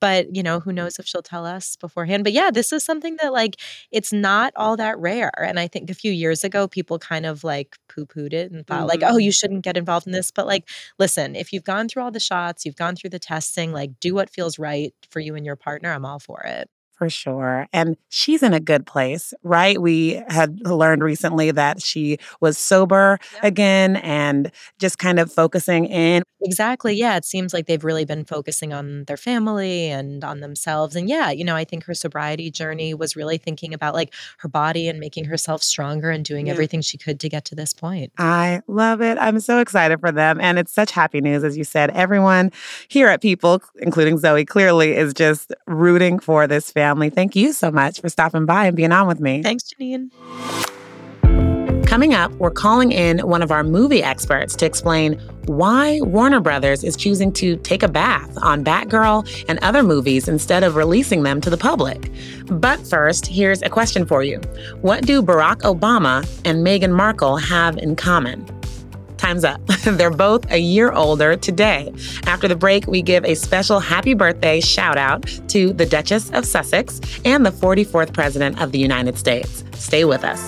But, 0.00 0.34
you 0.34 0.42
know, 0.42 0.60
who 0.60 0.72
knows 0.72 0.98
if 0.98 1.06
she'll 1.06 1.22
tell 1.22 1.46
us 1.46 1.76
beforehand. 1.76 2.24
But 2.24 2.32
yeah, 2.32 2.50
this 2.50 2.72
is 2.72 2.84
something 2.84 3.16
that 3.22 3.32
like 3.32 3.56
it's 3.90 4.12
not 4.12 4.52
all 4.56 4.76
that 4.76 4.98
rare. 4.98 5.32
And 5.42 5.58
I 5.58 5.68
think 5.68 5.90
a 5.90 5.94
few 5.94 6.12
years 6.12 6.44
ago, 6.44 6.68
people 6.68 6.98
kind 6.98 7.24
of 7.24 7.44
like 7.44 7.76
poo 7.88 8.06
pooed 8.06 8.32
it 8.32 8.50
and 8.50 8.66
thought, 8.66 8.80
mm-hmm. 8.80 8.88
like, 8.88 9.02
oh, 9.02 9.16
you 9.16 9.32
shouldn't 9.32 9.64
get 9.64 9.76
involved 9.76 10.06
in 10.06 10.12
this. 10.12 10.30
But 10.30 10.46
like, 10.46 10.68
listen, 10.98 11.34
if 11.34 11.52
you've 11.52 11.64
gone 11.64 11.88
through 11.88 12.02
all 12.02 12.10
the 12.10 12.20
shots, 12.20 12.66
you've 12.66 12.76
gone 12.76 12.96
through 12.96 13.10
the 13.10 13.18
testing, 13.18 13.72
like, 13.72 13.98
do 14.00 14.14
what 14.14 14.28
feels 14.28 14.58
right 14.58 14.92
for 15.10 15.20
you 15.20 15.34
and 15.34 15.45
your 15.46 15.56
partner, 15.56 15.92
I'm 15.92 16.06
all 16.06 16.20
for 16.20 16.42
it. 16.44 16.70
For 16.96 17.10
sure. 17.10 17.68
And 17.74 17.98
she's 18.08 18.42
in 18.42 18.54
a 18.54 18.60
good 18.60 18.86
place, 18.86 19.34
right? 19.42 19.78
We 19.80 20.22
had 20.28 20.66
learned 20.66 21.02
recently 21.02 21.50
that 21.50 21.82
she 21.82 22.16
was 22.40 22.56
sober 22.56 23.18
yeah. 23.34 23.40
again 23.42 23.96
and 23.96 24.50
just 24.78 24.98
kind 24.98 25.18
of 25.18 25.30
focusing 25.30 25.84
in. 25.84 26.22
Exactly. 26.40 26.94
Yeah. 26.94 27.18
It 27.18 27.26
seems 27.26 27.52
like 27.52 27.66
they've 27.66 27.84
really 27.84 28.06
been 28.06 28.24
focusing 28.24 28.72
on 28.72 29.04
their 29.04 29.18
family 29.18 29.88
and 29.90 30.24
on 30.24 30.40
themselves. 30.40 30.96
And 30.96 31.06
yeah, 31.06 31.30
you 31.30 31.44
know, 31.44 31.54
I 31.54 31.64
think 31.64 31.84
her 31.84 31.92
sobriety 31.92 32.50
journey 32.50 32.94
was 32.94 33.14
really 33.14 33.36
thinking 33.36 33.74
about 33.74 33.92
like 33.92 34.14
her 34.38 34.48
body 34.48 34.88
and 34.88 34.98
making 34.98 35.26
herself 35.26 35.62
stronger 35.62 36.08
and 36.10 36.24
doing 36.24 36.46
yeah. 36.46 36.54
everything 36.54 36.80
she 36.80 36.96
could 36.96 37.20
to 37.20 37.28
get 37.28 37.44
to 37.46 37.54
this 37.54 37.74
point. 37.74 38.10
I 38.16 38.62
love 38.68 39.02
it. 39.02 39.18
I'm 39.20 39.40
so 39.40 39.58
excited 39.58 40.00
for 40.00 40.12
them. 40.12 40.40
And 40.40 40.58
it's 40.58 40.72
such 40.72 40.92
happy 40.92 41.20
news. 41.20 41.44
As 41.44 41.58
you 41.58 41.64
said, 41.64 41.90
everyone 41.90 42.52
here 42.88 43.08
at 43.08 43.20
People, 43.20 43.60
including 43.80 44.16
Zoe, 44.16 44.46
clearly 44.46 44.96
is 44.96 45.12
just 45.12 45.52
rooting 45.66 46.18
for 46.18 46.46
this 46.46 46.70
family 46.70 46.85
family. 46.86 47.10
Thank 47.10 47.34
you 47.34 47.52
so 47.52 47.70
much 47.70 48.00
for 48.00 48.08
stopping 48.08 48.46
by 48.46 48.66
and 48.66 48.76
being 48.76 48.92
on 48.92 49.08
with 49.08 49.20
me. 49.20 49.42
Thanks, 49.42 49.64
Janine. 49.64 50.10
Coming 51.86 52.14
up, 52.14 52.30
we're 52.32 52.50
calling 52.50 52.92
in 52.92 53.20
one 53.20 53.42
of 53.42 53.50
our 53.50 53.64
movie 53.64 54.02
experts 54.02 54.54
to 54.56 54.66
explain 54.66 55.18
why 55.46 56.00
Warner 56.02 56.40
Brothers 56.40 56.84
is 56.84 56.96
choosing 56.96 57.32
to 57.34 57.56
take 57.58 57.82
a 57.82 57.88
bath 57.88 58.36
on 58.42 58.64
Batgirl 58.64 59.44
and 59.48 59.58
other 59.60 59.82
movies 59.82 60.28
instead 60.28 60.62
of 60.62 60.76
releasing 60.76 61.22
them 61.22 61.40
to 61.40 61.48
the 61.48 61.56
public. 61.56 62.10
But 62.46 62.84
first, 62.86 63.26
here's 63.26 63.62
a 63.62 63.70
question 63.70 64.04
for 64.04 64.22
you 64.22 64.40
What 64.82 65.06
do 65.06 65.22
Barack 65.22 65.62
Obama 65.62 66.28
and 66.44 66.66
Meghan 66.66 66.92
Markle 66.92 67.36
have 67.36 67.78
in 67.78 67.96
common? 67.96 68.44
Time's 69.26 69.44
up. 69.44 69.60
They're 69.84 70.10
both 70.10 70.50
a 70.52 70.58
year 70.58 70.92
older 70.92 71.36
today. 71.36 71.92
After 72.26 72.46
the 72.46 72.54
break, 72.54 72.86
we 72.86 73.02
give 73.02 73.24
a 73.24 73.34
special 73.34 73.80
happy 73.80 74.14
birthday 74.14 74.60
shout 74.60 74.96
out 74.96 75.26
to 75.48 75.72
the 75.72 75.84
Duchess 75.84 76.30
of 76.30 76.44
Sussex 76.44 77.00
and 77.24 77.44
the 77.44 77.50
44th 77.50 78.12
President 78.12 78.60
of 78.62 78.70
the 78.70 78.78
United 78.78 79.18
States. 79.18 79.64
Stay 79.74 80.04
with 80.04 80.22
us. 80.22 80.40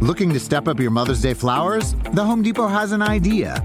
Looking 0.00 0.32
to 0.32 0.40
step 0.40 0.66
up 0.66 0.80
your 0.80 0.90
Mother's 0.90 1.22
Day 1.22 1.34
flowers? 1.34 1.94
The 2.12 2.24
Home 2.24 2.42
Depot 2.42 2.66
has 2.66 2.92
an 2.92 3.00
idea. 3.00 3.64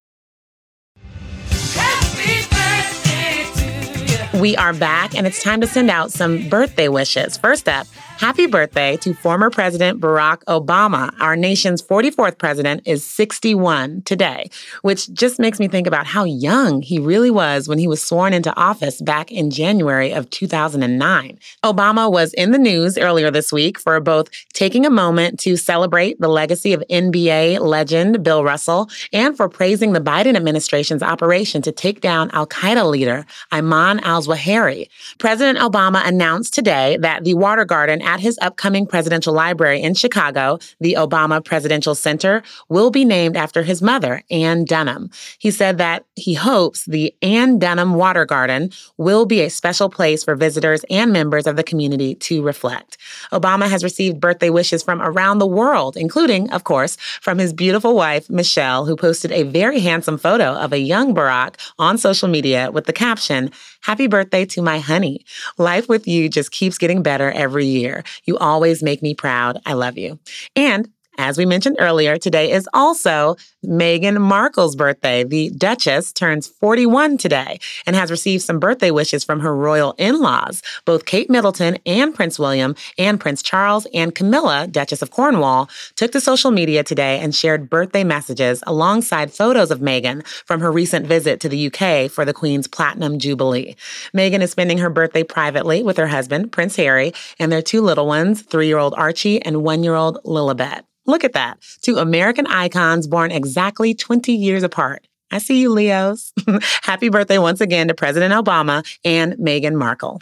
We 4.41 4.57
are 4.57 4.73
back, 4.73 5.13
and 5.13 5.27
it's 5.27 5.43
time 5.43 5.61
to 5.61 5.67
send 5.67 5.91
out 5.91 6.11
some 6.11 6.49
birthday 6.49 6.87
wishes. 6.87 7.37
First 7.37 7.69
up, 7.69 7.85
happy 8.17 8.47
birthday 8.47 8.97
to 8.97 9.13
former 9.13 9.51
President 9.51 10.01
Barack 10.01 10.43
Obama. 10.45 11.13
Our 11.19 11.35
nation's 11.35 11.79
44th 11.83 12.39
president 12.39 12.81
is 12.87 13.05
61 13.05 14.01
today, 14.01 14.49
which 14.81 15.13
just 15.13 15.37
makes 15.37 15.59
me 15.59 15.67
think 15.67 15.85
about 15.85 16.07
how 16.07 16.23
young 16.23 16.81
he 16.81 16.97
really 16.97 17.29
was 17.29 17.67
when 17.67 17.77
he 17.77 17.87
was 17.87 18.01
sworn 18.01 18.33
into 18.33 18.55
office 18.55 18.99
back 18.99 19.31
in 19.31 19.51
January 19.51 20.11
of 20.11 20.27
2009. 20.31 21.37
Obama 21.63 22.11
was 22.11 22.33
in 22.33 22.49
the 22.49 22.57
news 22.57 22.97
earlier 22.97 23.29
this 23.29 23.53
week 23.53 23.79
for 23.79 23.99
both 23.99 24.29
taking 24.53 24.87
a 24.87 24.89
moment 24.89 25.39
to 25.41 25.55
celebrate 25.55 26.19
the 26.19 26.27
legacy 26.27 26.73
of 26.73 26.83
NBA 26.89 27.59
legend 27.59 28.23
Bill 28.23 28.43
Russell 28.43 28.89
and 29.13 29.37
for 29.37 29.47
praising 29.47 29.93
the 29.93 30.01
Biden 30.01 30.35
administration's 30.35 31.03
operation 31.03 31.61
to 31.61 31.71
take 31.71 32.01
down 32.01 32.31
Al 32.31 32.47
Qaeda 32.47 32.89
leader 32.89 33.23
Ayman 33.51 34.01
al 34.01 34.30
Zawahiri. 34.31 34.89
President 35.17 35.59
Obama 35.59 36.05
announced 36.07 36.53
today 36.53 36.97
that 37.01 37.23
the 37.23 37.33
water 37.33 37.65
garden 37.65 38.01
at 38.01 38.19
his 38.19 38.37
upcoming 38.41 38.85
presidential 38.85 39.33
library 39.33 39.81
in 39.81 39.93
Chicago, 39.93 40.59
the 40.79 40.93
Obama 40.93 41.43
Presidential 41.43 41.95
Center, 41.95 42.43
will 42.69 42.91
be 42.91 43.05
named 43.05 43.37
after 43.37 43.63
his 43.63 43.81
mother, 43.81 44.23
Ann 44.31 44.65
Dunham. 44.65 45.09
He 45.39 45.51
said 45.51 45.77
that 45.77 46.05
he 46.15 46.33
hopes 46.33 46.85
the 46.85 47.13
Ann 47.21 47.59
Dunham 47.59 47.95
Water 47.95 48.25
Garden 48.25 48.71
will 48.97 49.25
be 49.25 49.41
a 49.41 49.49
special 49.49 49.89
place 49.89 50.23
for 50.23 50.35
visitors 50.35 50.83
and 50.89 51.11
members 51.11 51.47
of 51.47 51.55
the 51.55 51.63
community 51.63 52.15
to 52.15 52.41
reflect. 52.41 52.97
Obama 53.31 53.69
has 53.69 53.83
received 53.83 54.19
birthday 54.19 54.49
wishes 54.49 54.83
from 54.83 55.01
around 55.01 55.39
the 55.39 55.47
world, 55.47 55.97
including, 55.97 56.49
of 56.51 56.63
course, 56.63 56.95
from 57.21 57.37
his 57.37 57.53
beautiful 57.53 57.95
wife, 57.95 58.29
Michelle, 58.29 58.85
who 58.85 58.95
posted 58.95 59.31
a 59.31 59.43
very 59.43 59.79
handsome 59.79 60.17
photo 60.17 60.53
of 60.53 60.73
a 60.73 60.79
young 60.79 61.13
Barack 61.13 61.55
on 61.77 61.97
social 61.97 62.27
media 62.27 62.71
with 62.71 62.85
the 62.85 62.93
caption, 62.93 63.51
Happy 63.81 64.07
birthday 64.07 64.45
to 64.45 64.61
my 64.61 64.79
honey. 64.79 65.25
Life 65.57 65.89
with 65.89 66.07
you 66.07 66.29
just 66.29 66.51
keeps 66.51 66.77
getting 66.77 67.01
better 67.03 67.31
every 67.31 67.65
year. 67.65 68.03
You 68.25 68.37
always 68.37 68.83
make 68.83 69.01
me 69.01 69.13
proud. 69.13 69.59
I 69.65 69.73
love 69.73 69.97
you. 69.97 70.19
And 70.55 70.89
as 71.17 71.37
we 71.37 71.45
mentioned 71.45 71.77
earlier, 71.79 72.17
today 72.17 72.51
is 72.51 72.67
also 72.73 73.35
Meghan 73.65 74.19
Markle's 74.21 74.75
birthday. 74.75 75.23
The 75.23 75.49
Duchess 75.49 76.13
turns 76.13 76.47
41 76.47 77.17
today 77.17 77.59
and 77.85 77.95
has 77.95 78.09
received 78.09 78.43
some 78.43 78.59
birthday 78.59 78.91
wishes 78.91 79.23
from 79.23 79.41
her 79.41 79.55
royal 79.55 79.93
in 79.97 80.19
laws. 80.19 80.63
Both 80.85 81.05
Kate 81.05 81.29
Middleton 81.29 81.77
and 81.85 82.15
Prince 82.15 82.39
William 82.39 82.75
and 82.97 83.19
Prince 83.19 83.41
Charles 83.41 83.85
and 83.93 84.15
Camilla, 84.15 84.67
Duchess 84.71 85.01
of 85.01 85.11
Cornwall, 85.11 85.69
took 85.95 86.11
to 86.13 86.21
social 86.21 86.49
media 86.49 86.83
today 86.83 87.19
and 87.19 87.35
shared 87.35 87.69
birthday 87.69 88.03
messages 88.03 88.63
alongside 88.65 89.33
photos 89.33 89.69
of 89.69 89.79
Meghan 89.79 90.25
from 90.45 90.61
her 90.61 90.71
recent 90.71 91.05
visit 91.05 91.39
to 91.41 91.49
the 91.49 91.67
UK 91.67 92.09
for 92.09 92.25
the 92.25 92.33
Queen's 92.33 92.67
Platinum 92.67 93.19
Jubilee. 93.19 93.75
Meghan 94.15 94.41
is 94.41 94.51
spending 94.51 94.77
her 94.77 94.89
birthday 94.89 95.23
privately 95.23 95.83
with 95.83 95.97
her 95.97 96.07
husband, 96.07 96.51
Prince 96.51 96.77
Harry, 96.77 97.13
and 97.37 97.51
their 97.51 97.61
two 97.61 97.81
little 97.81 98.07
ones, 98.07 98.41
three 98.41 98.67
year 98.67 98.77
old 98.77 98.93
Archie 98.95 99.41
and 99.41 99.63
one 99.63 99.83
year 99.83 99.95
old 99.95 100.17
Lilibet. 100.23 100.83
Look 101.05 101.23
at 101.23 101.33
that. 101.33 101.59
Two 101.81 101.97
American 101.97 102.47
icons 102.47 103.07
born 103.07 103.31
exactly 103.31 103.93
20 103.93 104.33
years 104.33 104.63
apart. 104.63 105.07
I 105.31 105.37
see 105.37 105.61
you, 105.61 105.71
Leos. 105.71 106.33
Happy 106.83 107.09
birthday 107.09 107.37
once 107.37 107.61
again 107.61 107.87
to 107.87 107.93
President 107.93 108.33
Obama 108.33 108.85
and 109.03 109.33
Meghan 109.33 109.75
Markle. 109.75 110.21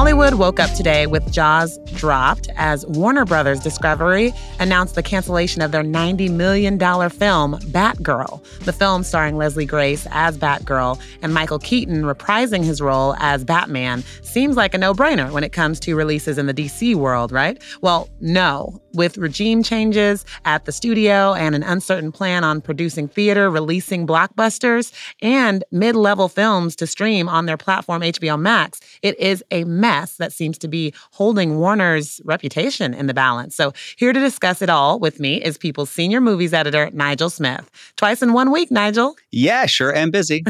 Hollywood 0.00 0.32
woke 0.36 0.58
up 0.58 0.72
today 0.72 1.06
with 1.06 1.30
jaws 1.30 1.78
dropped 1.94 2.48
as 2.56 2.86
Warner 2.86 3.26
Brothers 3.26 3.60
Discovery 3.60 4.32
announced 4.58 4.94
the 4.94 5.02
cancellation 5.02 5.60
of 5.60 5.72
their 5.72 5.82
$90 5.82 6.30
million 6.30 6.78
film, 6.78 7.58
Batgirl. 7.68 8.42
The 8.64 8.72
film 8.72 9.02
starring 9.02 9.36
Leslie 9.36 9.66
Grace 9.66 10.06
as 10.10 10.38
Batgirl 10.38 10.98
and 11.20 11.34
Michael 11.34 11.58
Keaton 11.58 12.04
reprising 12.04 12.64
his 12.64 12.80
role 12.80 13.14
as 13.18 13.44
Batman 13.44 14.02
seems 14.22 14.56
like 14.56 14.72
a 14.72 14.78
no 14.78 14.94
brainer 14.94 15.30
when 15.32 15.44
it 15.44 15.52
comes 15.52 15.78
to 15.80 15.94
releases 15.94 16.38
in 16.38 16.46
the 16.46 16.54
DC 16.54 16.94
world, 16.94 17.30
right? 17.30 17.62
Well, 17.82 18.08
no. 18.22 18.80
With 18.94 19.18
regime 19.18 19.62
changes 19.62 20.24
at 20.46 20.64
the 20.64 20.72
studio 20.72 21.34
and 21.34 21.54
an 21.54 21.62
uncertain 21.62 22.10
plan 22.10 22.42
on 22.42 22.62
producing 22.62 23.06
theater, 23.06 23.50
releasing 23.50 24.06
blockbusters, 24.06 24.92
and 25.20 25.62
mid 25.70 25.94
level 25.94 26.28
films 26.30 26.74
to 26.76 26.86
stream 26.86 27.28
on 27.28 27.44
their 27.44 27.58
platform 27.58 28.00
HBO 28.00 28.40
Max, 28.40 28.80
it 29.02 29.18
is 29.20 29.44
a 29.50 29.64
mess 29.64 29.89
that 30.18 30.32
seems 30.32 30.58
to 30.58 30.68
be 30.68 30.94
holding 31.12 31.58
Warner's 31.58 32.20
reputation 32.24 32.94
in 32.94 33.06
the 33.06 33.14
balance. 33.14 33.56
So, 33.56 33.72
here 33.96 34.12
to 34.12 34.20
discuss 34.20 34.62
it 34.62 34.70
all 34.70 34.98
with 34.98 35.20
me 35.20 35.42
is 35.42 35.58
People's 35.58 35.90
senior 35.90 36.20
movies 36.20 36.54
editor, 36.54 36.90
Nigel 36.92 37.30
Smith. 37.30 37.70
Twice 37.96 38.22
in 38.22 38.32
one 38.32 38.50
week, 38.50 38.70
Nigel. 38.70 39.16
Yeah, 39.30 39.66
sure 39.66 39.94
am 39.94 40.10
busy. 40.10 40.44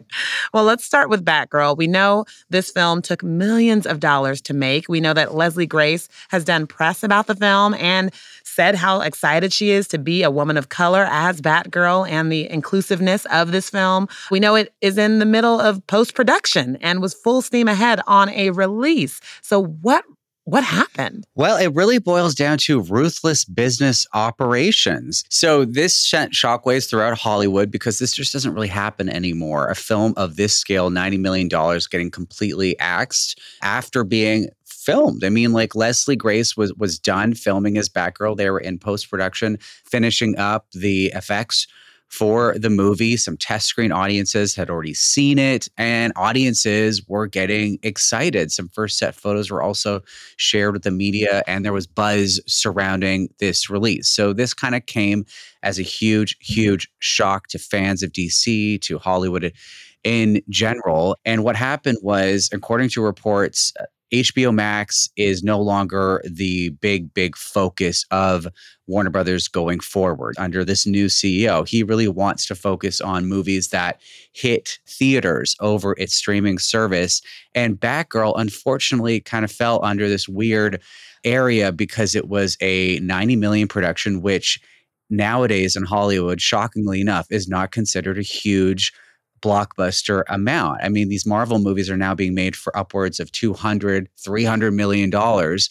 well, 0.52 0.64
let's 0.64 0.84
start 0.84 1.10
with 1.10 1.24
Batgirl. 1.24 1.76
We 1.76 1.86
know 1.86 2.24
this 2.50 2.70
film 2.70 3.02
took 3.02 3.22
millions 3.22 3.86
of 3.86 4.00
dollars 4.00 4.40
to 4.42 4.54
make. 4.54 4.88
We 4.88 5.00
know 5.00 5.14
that 5.14 5.34
Leslie 5.34 5.66
Grace 5.66 6.08
has 6.28 6.44
done 6.44 6.66
press 6.66 7.02
about 7.02 7.26
the 7.26 7.34
film 7.34 7.74
and 7.74 8.12
said 8.56 8.74
how 8.74 9.02
excited 9.02 9.52
she 9.52 9.70
is 9.70 9.86
to 9.88 9.98
be 9.98 10.22
a 10.22 10.30
woman 10.30 10.56
of 10.56 10.70
color 10.70 11.06
as 11.10 11.42
Batgirl 11.42 12.08
and 12.08 12.32
the 12.32 12.50
inclusiveness 12.50 13.26
of 13.26 13.52
this 13.52 13.68
film. 13.68 14.08
We 14.30 14.40
know 14.40 14.54
it 14.54 14.72
is 14.80 14.96
in 14.96 15.18
the 15.18 15.26
middle 15.26 15.60
of 15.60 15.86
post 15.86 16.14
production 16.14 16.76
and 16.76 17.02
was 17.02 17.12
full 17.12 17.42
steam 17.42 17.68
ahead 17.68 18.00
on 18.06 18.30
a 18.30 18.50
release. 18.50 19.20
So, 19.42 19.62
what 19.62 20.04
what 20.44 20.62
happened? 20.62 21.26
Well, 21.34 21.56
it 21.56 21.74
really 21.74 21.98
boils 21.98 22.36
down 22.36 22.58
to 22.58 22.80
ruthless 22.80 23.44
business 23.44 24.06
operations. 24.14 25.24
So 25.28 25.64
this 25.64 25.92
sent 25.98 26.34
shockwaves 26.34 26.88
throughout 26.88 27.18
Hollywood 27.18 27.68
because 27.68 27.98
this 27.98 28.14
just 28.14 28.32
doesn't 28.32 28.54
really 28.54 28.68
happen 28.68 29.08
anymore. 29.08 29.66
A 29.66 29.74
film 29.74 30.14
of 30.16 30.36
this 30.36 30.56
scale, 30.56 30.88
$90 30.88 31.18
million, 31.18 31.48
getting 31.48 32.12
completely 32.12 32.78
axed 32.78 33.40
after 33.60 34.04
being 34.04 34.48
filmed. 34.86 35.24
I 35.24 35.28
mean, 35.28 35.52
like 35.52 35.74
Leslie 35.74 36.16
Grace 36.16 36.56
was 36.56 36.72
was 36.74 36.98
done 36.98 37.34
filming 37.34 37.76
as 37.76 37.88
Batgirl. 37.88 38.36
They 38.36 38.48
were 38.50 38.60
in 38.60 38.78
post 38.78 39.10
production, 39.10 39.58
finishing 39.84 40.38
up 40.38 40.68
the 40.72 41.06
effects 41.06 41.66
for 42.08 42.54
the 42.56 42.70
movie. 42.70 43.16
Some 43.16 43.36
test 43.36 43.66
screen 43.66 43.90
audiences 43.90 44.54
had 44.54 44.70
already 44.70 44.94
seen 44.94 45.38
it, 45.40 45.68
and 45.76 46.12
audiences 46.14 47.02
were 47.08 47.26
getting 47.26 47.78
excited. 47.82 48.52
Some 48.52 48.68
first 48.68 48.96
set 48.96 49.14
photos 49.14 49.50
were 49.50 49.60
also 49.62 50.02
shared 50.36 50.72
with 50.72 50.84
the 50.84 50.92
media, 50.92 51.42
and 51.48 51.64
there 51.64 51.72
was 51.72 51.88
buzz 51.88 52.40
surrounding 52.46 53.28
this 53.40 53.68
release. 53.68 54.08
So, 54.08 54.32
this 54.32 54.54
kind 54.54 54.76
of 54.76 54.86
came 54.86 55.24
as 55.62 55.78
a 55.78 55.82
huge, 55.82 56.36
huge 56.40 56.88
shock 57.00 57.48
to 57.48 57.58
fans 57.58 58.02
of 58.04 58.12
DC, 58.12 58.80
to 58.82 58.98
Hollywood 58.98 59.52
in 60.04 60.40
general. 60.48 61.16
And 61.24 61.42
what 61.42 61.56
happened 61.56 61.98
was, 62.00 62.48
according 62.52 62.90
to 62.90 63.02
reports, 63.02 63.72
HBO 64.12 64.54
Max 64.54 65.08
is 65.16 65.42
no 65.42 65.60
longer 65.60 66.22
the 66.24 66.70
big, 66.80 67.12
big 67.12 67.36
focus 67.36 68.04
of 68.10 68.46
Warner 68.86 69.10
Brothers 69.10 69.48
going 69.48 69.80
forward 69.80 70.36
under 70.38 70.64
this 70.64 70.86
new 70.86 71.06
CEO. 71.06 71.66
He 71.66 71.82
really 71.82 72.06
wants 72.06 72.46
to 72.46 72.54
focus 72.54 73.00
on 73.00 73.26
movies 73.26 73.68
that 73.68 74.00
hit 74.32 74.78
theaters 74.86 75.56
over 75.60 75.94
its 75.98 76.14
streaming 76.14 76.58
service. 76.58 77.20
And 77.54 77.80
Batgirl, 77.80 78.34
unfortunately, 78.36 79.20
kind 79.20 79.44
of 79.44 79.50
fell 79.50 79.84
under 79.84 80.08
this 80.08 80.28
weird 80.28 80.80
area 81.24 81.72
because 81.72 82.14
it 82.14 82.28
was 82.28 82.56
a 82.60 83.00
90 83.00 83.34
million 83.36 83.66
production, 83.66 84.22
which 84.22 84.60
nowadays 85.10 85.74
in 85.74 85.84
Hollywood, 85.84 86.40
shockingly 86.40 87.00
enough, 87.00 87.26
is 87.30 87.48
not 87.48 87.72
considered 87.72 88.18
a 88.18 88.22
huge 88.22 88.92
blockbuster 89.42 90.22
amount. 90.28 90.80
I 90.82 90.88
mean, 90.88 91.08
these 91.08 91.26
Marvel 91.26 91.58
movies 91.58 91.90
are 91.90 91.96
now 91.96 92.14
being 92.14 92.34
made 92.34 92.56
for 92.56 92.76
upwards 92.76 93.20
of 93.20 93.30
200, 93.32 94.08
300 94.18 94.72
million 94.72 95.10
dollars. 95.10 95.68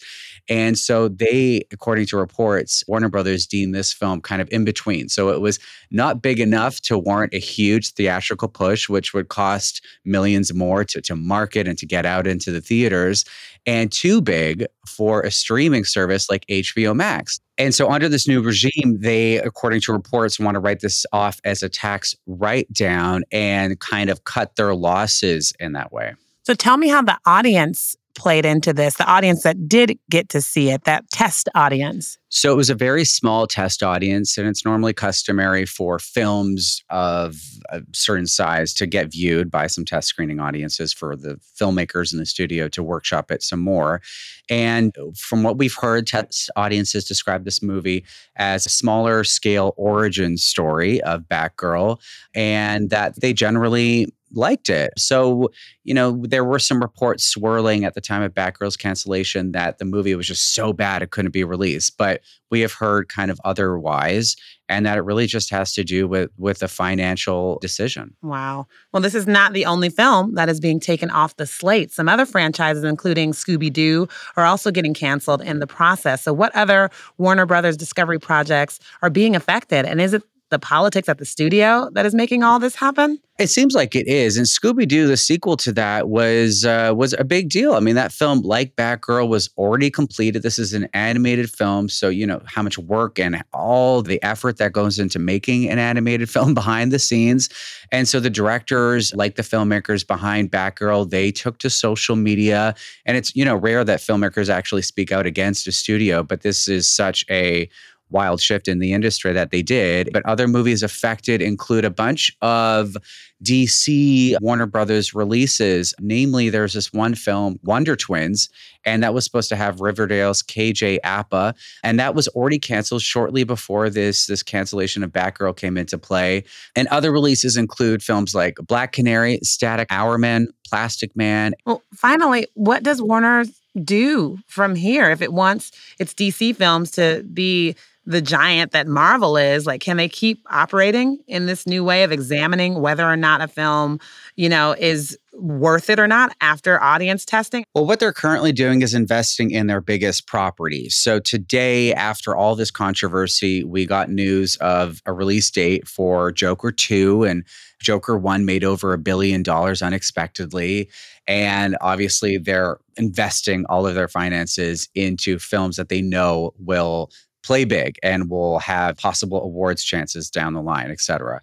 And 0.48 0.78
so 0.78 1.08
they, 1.08 1.62
according 1.72 2.06
to 2.06 2.16
reports, 2.16 2.84
Warner 2.86 3.08
Brothers 3.08 3.46
deemed 3.46 3.74
this 3.74 3.92
film 3.92 4.20
kind 4.20 4.40
of 4.40 4.48
in 4.52 4.64
between. 4.64 5.08
So 5.08 5.30
it 5.30 5.40
was 5.40 5.58
not 5.90 6.22
big 6.22 6.38
enough 6.38 6.80
to 6.82 6.98
warrant 6.98 7.34
a 7.34 7.38
huge 7.38 7.94
theatrical 7.94 8.48
push, 8.48 8.88
which 8.88 9.12
would 9.12 9.28
cost 9.28 9.84
millions 10.04 10.54
more 10.54 10.84
to, 10.84 11.00
to 11.02 11.16
market 11.16 11.66
and 11.66 11.76
to 11.78 11.86
get 11.86 12.06
out 12.06 12.26
into 12.26 12.52
the 12.52 12.60
theaters, 12.60 13.24
and 13.66 13.90
too 13.90 14.20
big 14.20 14.66
for 14.86 15.22
a 15.22 15.30
streaming 15.30 15.84
service 15.84 16.30
like 16.30 16.46
HBO 16.46 16.94
Max. 16.94 17.40
And 17.58 17.74
so, 17.74 17.90
under 17.90 18.08
this 18.08 18.28
new 18.28 18.42
regime, 18.42 18.98
they, 19.00 19.38
according 19.38 19.80
to 19.82 19.92
reports, 19.92 20.38
want 20.38 20.56
to 20.56 20.60
write 20.60 20.80
this 20.80 21.06
off 21.12 21.40
as 21.44 21.62
a 21.62 21.68
tax 21.68 22.14
write 22.26 22.70
down 22.72 23.24
and 23.32 23.78
kind 23.80 24.10
of 24.10 24.24
cut 24.24 24.56
their 24.56 24.74
losses 24.74 25.52
in 25.58 25.72
that 25.72 25.92
way. 25.92 26.14
So, 26.42 26.54
tell 26.54 26.76
me 26.76 26.88
how 26.88 27.02
the 27.02 27.18
audience 27.24 27.96
played 28.16 28.44
into 28.44 28.72
this, 28.72 28.94
the 28.94 29.06
audience 29.06 29.42
that 29.44 29.68
did 29.68 29.98
get 30.10 30.28
to 30.30 30.40
see 30.40 30.70
it, 30.70 30.84
that 30.84 31.08
test 31.10 31.48
audience? 31.54 32.18
So 32.28 32.52
it 32.52 32.56
was 32.56 32.70
a 32.70 32.74
very 32.74 33.04
small 33.04 33.46
test 33.46 33.82
audience, 33.82 34.36
and 34.36 34.48
it's 34.48 34.64
normally 34.64 34.92
customary 34.92 35.64
for 35.64 35.98
films 35.98 36.82
of 36.90 37.36
a 37.70 37.82
certain 37.94 38.26
size 38.26 38.74
to 38.74 38.86
get 38.86 39.12
viewed 39.12 39.50
by 39.50 39.68
some 39.68 39.84
test 39.84 40.08
screening 40.08 40.40
audiences 40.40 40.92
for 40.92 41.14
the 41.14 41.38
filmmakers 41.58 42.12
in 42.12 42.18
the 42.18 42.26
studio 42.26 42.68
to 42.68 42.82
workshop 42.82 43.30
it 43.30 43.42
some 43.42 43.60
more. 43.60 44.02
And 44.50 44.94
from 45.16 45.44
what 45.44 45.56
we've 45.58 45.76
heard, 45.76 46.06
test 46.06 46.50
audiences 46.56 47.04
describe 47.04 47.44
this 47.44 47.62
movie 47.62 48.04
as 48.34 48.66
a 48.66 48.70
smaller 48.70 49.22
scale 49.22 49.72
origin 49.76 50.36
story 50.36 51.00
of 51.02 51.22
Batgirl, 51.22 52.00
and 52.34 52.90
that 52.90 53.20
they 53.20 53.32
generally 53.32 54.12
liked 54.32 54.68
it. 54.68 54.92
So, 54.98 55.50
you 55.84 55.94
know, 55.94 56.22
there 56.26 56.44
were 56.44 56.58
some 56.58 56.80
reports 56.80 57.24
swirling 57.24 57.84
at 57.84 57.94
the 57.94 58.00
time 58.00 58.22
of 58.22 58.34
Batgirl's 58.34 58.76
cancellation 58.76 59.52
that 59.52 59.78
the 59.78 59.84
movie 59.84 60.14
was 60.14 60.26
just 60.26 60.54
so 60.54 60.72
bad 60.72 61.02
it 61.02 61.10
couldn't 61.10 61.30
be 61.30 61.44
released. 61.44 61.96
But 61.96 62.22
we 62.50 62.60
have 62.60 62.72
heard 62.72 63.08
kind 63.08 63.30
of 63.30 63.40
otherwise, 63.44 64.36
and 64.68 64.86
that 64.86 64.98
it 64.98 65.02
really 65.02 65.26
just 65.26 65.50
has 65.50 65.72
to 65.74 65.84
do 65.84 66.06
with 66.06 66.30
with 66.36 66.62
a 66.62 66.68
financial 66.68 67.58
decision. 67.60 68.16
Wow. 68.22 68.66
Well, 68.92 69.02
this 69.02 69.14
is 69.14 69.26
not 69.26 69.52
the 69.52 69.66
only 69.66 69.88
film 69.88 70.34
that 70.34 70.48
is 70.48 70.60
being 70.60 70.80
taken 70.80 71.10
off 71.10 71.36
the 71.36 71.46
slate. 71.46 71.92
Some 71.92 72.08
other 72.08 72.26
franchises, 72.26 72.84
including 72.84 73.32
Scooby 73.32 73.72
Doo, 73.72 74.08
are 74.36 74.44
also 74.44 74.70
getting 74.70 74.94
canceled 74.94 75.42
in 75.42 75.58
the 75.58 75.66
process. 75.66 76.22
So, 76.22 76.32
what 76.32 76.54
other 76.54 76.90
Warner 77.18 77.46
Brothers 77.46 77.76
Discovery 77.76 78.18
projects 78.18 78.80
are 79.02 79.10
being 79.10 79.36
affected? 79.36 79.84
And 79.84 80.00
is 80.00 80.14
it 80.14 80.22
the 80.50 80.58
politics 80.58 81.08
at 81.08 81.18
the 81.18 81.24
studio 81.24 81.90
that 81.92 82.06
is 82.06 82.14
making 82.14 82.42
all 82.42 82.58
this 82.58 82.76
happen? 82.76 83.18
It 83.38 83.48
seems 83.48 83.74
like 83.74 83.94
it 83.94 84.06
is. 84.06 84.38
And 84.38 84.46
Scooby 84.46 84.88
Doo, 84.88 85.06
the 85.06 85.16
sequel 85.16 85.58
to 85.58 85.72
that, 85.72 86.08
was 86.08 86.64
uh, 86.64 86.94
was 86.96 87.14
a 87.18 87.24
big 87.24 87.50
deal. 87.50 87.74
I 87.74 87.80
mean, 87.80 87.94
that 87.96 88.10
film, 88.10 88.40
like 88.40 88.76
Batgirl, 88.76 89.28
was 89.28 89.50
already 89.58 89.90
completed. 89.90 90.42
This 90.42 90.58
is 90.58 90.72
an 90.72 90.88
animated 90.94 91.50
film, 91.50 91.90
so 91.90 92.08
you 92.08 92.26
know 92.26 92.40
how 92.46 92.62
much 92.62 92.78
work 92.78 93.18
and 93.18 93.42
all 93.52 94.00
the 94.00 94.22
effort 94.22 94.56
that 94.56 94.72
goes 94.72 94.98
into 94.98 95.18
making 95.18 95.68
an 95.68 95.78
animated 95.78 96.30
film 96.36 96.54
behind 96.54 96.92
the 96.92 96.98
scenes. 96.98 97.50
And 97.92 98.08
so 98.08 98.20
the 98.20 98.30
directors, 98.30 99.12
like 99.14 99.36
the 99.36 99.42
filmmakers 99.42 100.06
behind 100.06 100.50
Batgirl, 100.50 101.10
they 101.10 101.30
took 101.30 101.58
to 101.58 101.68
social 101.68 102.16
media. 102.16 102.74
And 103.04 103.18
it's 103.18 103.36
you 103.36 103.44
know 103.44 103.56
rare 103.56 103.84
that 103.84 104.00
filmmakers 104.00 104.48
actually 104.48 104.82
speak 104.82 105.12
out 105.12 105.26
against 105.26 105.66
a 105.66 105.72
studio, 105.72 106.22
but 106.22 106.40
this 106.40 106.68
is 106.68 106.88
such 106.88 107.24
a 107.28 107.68
wild 108.10 108.40
shift 108.40 108.68
in 108.68 108.78
the 108.78 108.92
industry 108.92 109.32
that 109.32 109.50
they 109.50 109.62
did. 109.62 110.10
But 110.12 110.24
other 110.26 110.46
movies 110.46 110.82
affected 110.82 111.42
include 111.42 111.84
a 111.84 111.90
bunch 111.90 112.36
of 112.40 112.96
DC 113.44 114.36
Warner 114.40 114.66
Brothers 114.66 115.14
releases. 115.14 115.94
Namely, 116.00 116.48
there's 116.48 116.72
this 116.72 116.92
one 116.92 117.14
film, 117.14 117.58
Wonder 117.62 117.96
Twins, 117.96 118.48
and 118.84 119.02
that 119.02 119.12
was 119.12 119.24
supposed 119.24 119.48
to 119.50 119.56
have 119.56 119.80
Riverdale's 119.80 120.42
KJ 120.42 120.98
Apa, 121.04 121.54
and 121.82 122.00
that 122.00 122.14
was 122.14 122.28
already 122.28 122.58
canceled 122.58 123.02
shortly 123.02 123.44
before 123.44 123.90
this 123.90 124.26
this 124.26 124.42
cancellation 124.42 125.02
of 125.02 125.10
Batgirl 125.10 125.56
came 125.56 125.76
into 125.76 125.98
play. 125.98 126.44
And 126.74 126.88
other 126.88 127.12
releases 127.12 127.56
include 127.56 128.02
films 128.02 128.34
like 128.34 128.56
Black 128.62 128.92
Canary, 128.92 129.38
Static 129.42 129.88
Hourman, 129.90 130.48
Plastic 130.66 131.14
Man. 131.16 131.54
Well, 131.66 131.82
finally, 131.94 132.46
what 132.54 132.82
does 132.82 133.02
Warner 133.02 133.44
do 133.84 134.38
from 134.46 134.74
here 134.74 135.10
if 135.10 135.20
it 135.20 135.32
wants 135.32 135.70
its 135.98 136.14
DC 136.14 136.56
films 136.56 136.90
to 136.92 137.22
be 137.32 137.76
the 138.06 138.22
giant 138.22 138.70
that 138.72 138.86
Marvel 138.86 139.36
is, 139.36 139.66
like, 139.66 139.80
can 139.80 139.96
they 139.96 140.08
keep 140.08 140.40
operating 140.48 141.18
in 141.26 141.46
this 141.46 141.66
new 141.66 141.82
way 141.82 142.04
of 142.04 142.12
examining 142.12 142.80
whether 142.80 143.04
or 143.04 143.16
not 143.16 143.40
a 143.40 143.48
film, 143.48 143.98
you 144.36 144.48
know, 144.48 144.76
is 144.78 145.18
worth 145.34 145.90
it 145.90 145.98
or 145.98 146.06
not 146.06 146.34
after 146.40 146.80
audience 146.82 147.24
testing? 147.24 147.64
Well, 147.74 147.84
what 147.84 147.98
they're 147.98 148.12
currently 148.12 148.52
doing 148.52 148.82
is 148.82 148.94
investing 148.94 149.50
in 149.50 149.66
their 149.66 149.80
biggest 149.80 150.26
properties. 150.26 150.94
So 150.94 151.18
today, 151.18 151.92
after 151.92 152.34
all 152.34 152.54
this 152.54 152.70
controversy, 152.70 153.64
we 153.64 153.86
got 153.86 154.08
news 154.08 154.56
of 154.56 155.02
a 155.04 155.12
release 155.12 155.50
date 155.50 155.88
for 155.88 156.30
Joker 156.30 156.70
2 156.70 157.24
and 157.24 157.44
Joker 157.80 158.16
1 158.16 158.44
made 158.44 158.64
over 158.64 158.92
a 158.92 158.98
billion 158.98 159.42
dollars 159.42 159.82
unexpectedly. 159.82 160.88
And 161.26 161.76
obviously, 161.80 162.38
they're 162.38 162.78
investing 162.96 163.66
all 163.68 163.86
of 163.86 163.94
their 163.94 164.08
finances 164.08 164.88
into 164.94 165.38
films 165.38 165.76
that 165.76 165.88
they 165.88 166.00
know 166.00 166.54
will 166.58 167.10
play 167.46 167.64
big 167.64 167.98
and 168.02 168.28
will 168.28 168.58
have 168.58 168.96
possible 168.96 169.42
awards 169.42 169.84
chances 169.84 170.28
down 170.28 170.54
the 170.54 170.62
line, 170.62 170.90
et 170.90 171.00
cetera. 171.00 171.40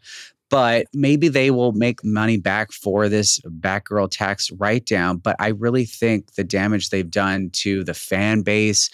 But 0.49 0.85
maybe 0.93 1.29
they 1.29 1.49
will 1.49 1.71
make 1.71 2.03
money 2.03 2.37
back 2.37 2.71
for 2.71 3.09
this 3.09 3.39
Batgirl 3.39 4.11
tax 4.11 4.51
write 4.51 4.85
down. 4.85 5.17
But 5.17 5.35
I 5.39 5.47
really 5.47 5.85
think 5.85 6.35
the 6.35 6.43
damage 6.43 6.89
they've 6.89 7.09
done 7.09 7.49
to 7.53 7.83
the 7.83 7.93
fan 7.93 8.41
base 8.41 8.89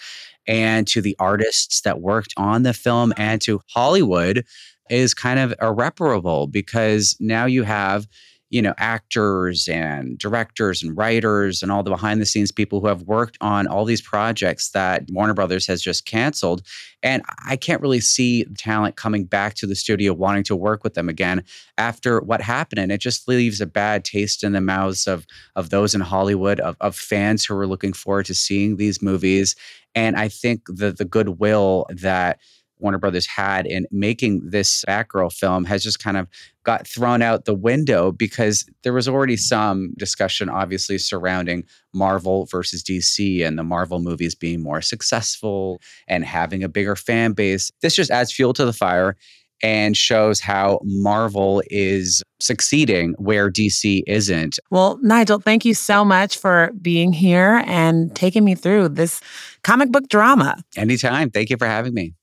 and 0.46 0.86
to 0.88 1.02
the 1.02 1.16
artists 1.18 1.82
that 1.82 2.00
worked 2.00 2.32
on 2.36 2.62
the 2.62 2.72
film 2.72 3.12
and 3.16 3.42
to 3.42 3.60
Hollywood 3.68 4.46
is 4.88 5.12
kind 5.12 5.38
of 5.38 5.52
irreparable 5.60 6.46
because 6.46 7.16
now 7.20 7.44
you 7.44 7.62
have 7.62 8.08
you 8.50 8.60
know, 8.60 8.74
actors 8.78 9.68
and 9.68 10.18
directors 10.18 10.82
and 10.82 10.96
writers 10.96 11.62
and 11.62 11.70
all 11.70 11.84
the 11.84 11.90
behind 11.90 12.20
the 12.20 12.26
scenes 12.26 12.50
people 12.50 12.80
who 12.80 12.88
have 12.88 13.02
worked 13.02 13.38
on 13.40 13.68
all 13.68 13.84
these 13.84 14.02
projects 14.02 14.70
that 14.70 15.04
Warner 15.10 15.34
Brothers 15.34 15.66
has 15.68 15.80
just 15.80 16.04
canceled. 16.04 16.62
And 17.02 17.22
I 17.46 17.56
can't 17.56 17.80
really 17.80 18.00
see 18.00 18.44
talent 18.58 18.96
coming 18.96 19.24
back 19.24 19.54
to 19.54 19.66
the 19.66 19.76
studio 19.76 20.12
wanting 20.12 20.42
to 20.44 20.56
work 20.56 20.82
with 20.82 20.94
them 20.94 21.08
again 21.08 21.44
after 21.78 22.20
what 22.20 22.40
happened. 22.40 22.80
And 22.80 22.90
it 22.90 23.00
just 23.00 23.28
leaves 23.28 23.60
a 23.60 23.66
bad 23.66 24.04
taste 24.04 24.42
in 24.42 24.52
the 24.52 24.60
mouths 24.60 25.06
of 25.06 25.26
of 25.54 25.70
those 25.70 25.94
in 25.94 26.00
Hollywood, 26.00 26.58
of, 26.58 26.76
of 26.80 26.96
fans 26.96 27.44
who 27.44 27.56
are 27.56 27.68
looking 27.68 27.92
forward 27.92 28.26
to 28.26 28.34
seeing 28.34 28.76
these 28.76 29.00
movies. 29.00 29.54
And 29.94 30.16
I 30.16 30.28
think 30.28 30.62
that 30.66 30.98
the 30.98 31.04
goodwill 31.04 31.86
that 31.90 32.40
Warner 32.80 32.98
Brothers 32.98 33.26
had 33.26 33.66
in 33.66 33.86
making 33.90 34.50
this 34.50 34.84
Batgirl 34.86 35.32
film 35.32 35.64
has 35.64 35.82
just 35.82 36.02
kind 36.02 36.16
of 36.16 36.28
got 36.64 36.86
thrown 36.86 37.22
out 37.22 37.44
the 37.44 37.54
window 37.54 38.12
because 38.12 38.66
there 38.82 38.92
was 38.92 39.08
already 39.08 39.36
some 39.36 39.92
discussion, 39.96 40.48
obviously, 40.48 40.98
surrounding 40.98 41.64
Marvel 41.94 42.46
versus 42.46 42.82
DC 42.82 43.46
and 43.46 43.58
the 43.58 43.64
Marvel 43.64 43.98
movies 43.98 44.34
being 44.34 44.62
more 44.62 44.82
successful 44.82 45.80
and 46.08 46.24
having 46.24 46.62
a 46.62 46.68
bigger 46.68 46.96
fan 46.96 47.32
base. 47.32 47.70
This 47.82 47.94
just 47.94 48.10
adds 48.10 48.32
fuel 48.32 48.52
to 48.54 48.64
the 48.64 48.72
fire 48.72 49.16
and 49.62 49.96
shows 49.96 50.40
how 50.40 50.80
Marvel 50.84 51.62
is 51.70 52.22
succeeding 52.40 53.14
where 53.18 53.50
DC 53.50 54.02
isn't. 54.06 54.58
Well, 54.70 54.98
Nigel, 55.02 55.38
thank 55.38 55.64
you 55.64 55.74
so 55.74 56.04
much 56.04 56.38
for 56.38 56.72
being 56.80 57.12
here 57.12 57.62
and 57.66 58.14
taking 58.16 58.44
me 58.44 58.54
through 58.54 58.90
this 58.90 59.20
comic 59.62 59.90
book 59.90 60.08
drama. 60.08 60.62
Anytime. 60.76 61.30
Thank 61.30 61.50
you 61.50 61.56
for 61.56 61.66
having 61.66 61.94
me. 61.94 62.14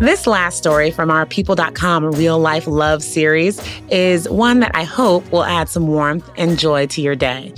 This 0.00 0.26
last 0.26 0.56
story 0.56 0.90
from 0.90 1.10
our 1.10 1.26
People.com 1.26 2.12
real 2.12 2.38
life 2.38 2.66
love 2.66 3.02
series 3.02 3.60
is 3.90 4.26
one 4.30 4.60
that 4.60 4.70
I 4.74 4.82
hope 4.82 5.30
will 5.30 5.44
add 5.44 5.68
some 5.68 5.88
warmth 5.88 6.26
and 6.38 6.58
joy 6.58 6.86
to 6.86 7.02
your 7.02 7.14
day. 7.14 7.52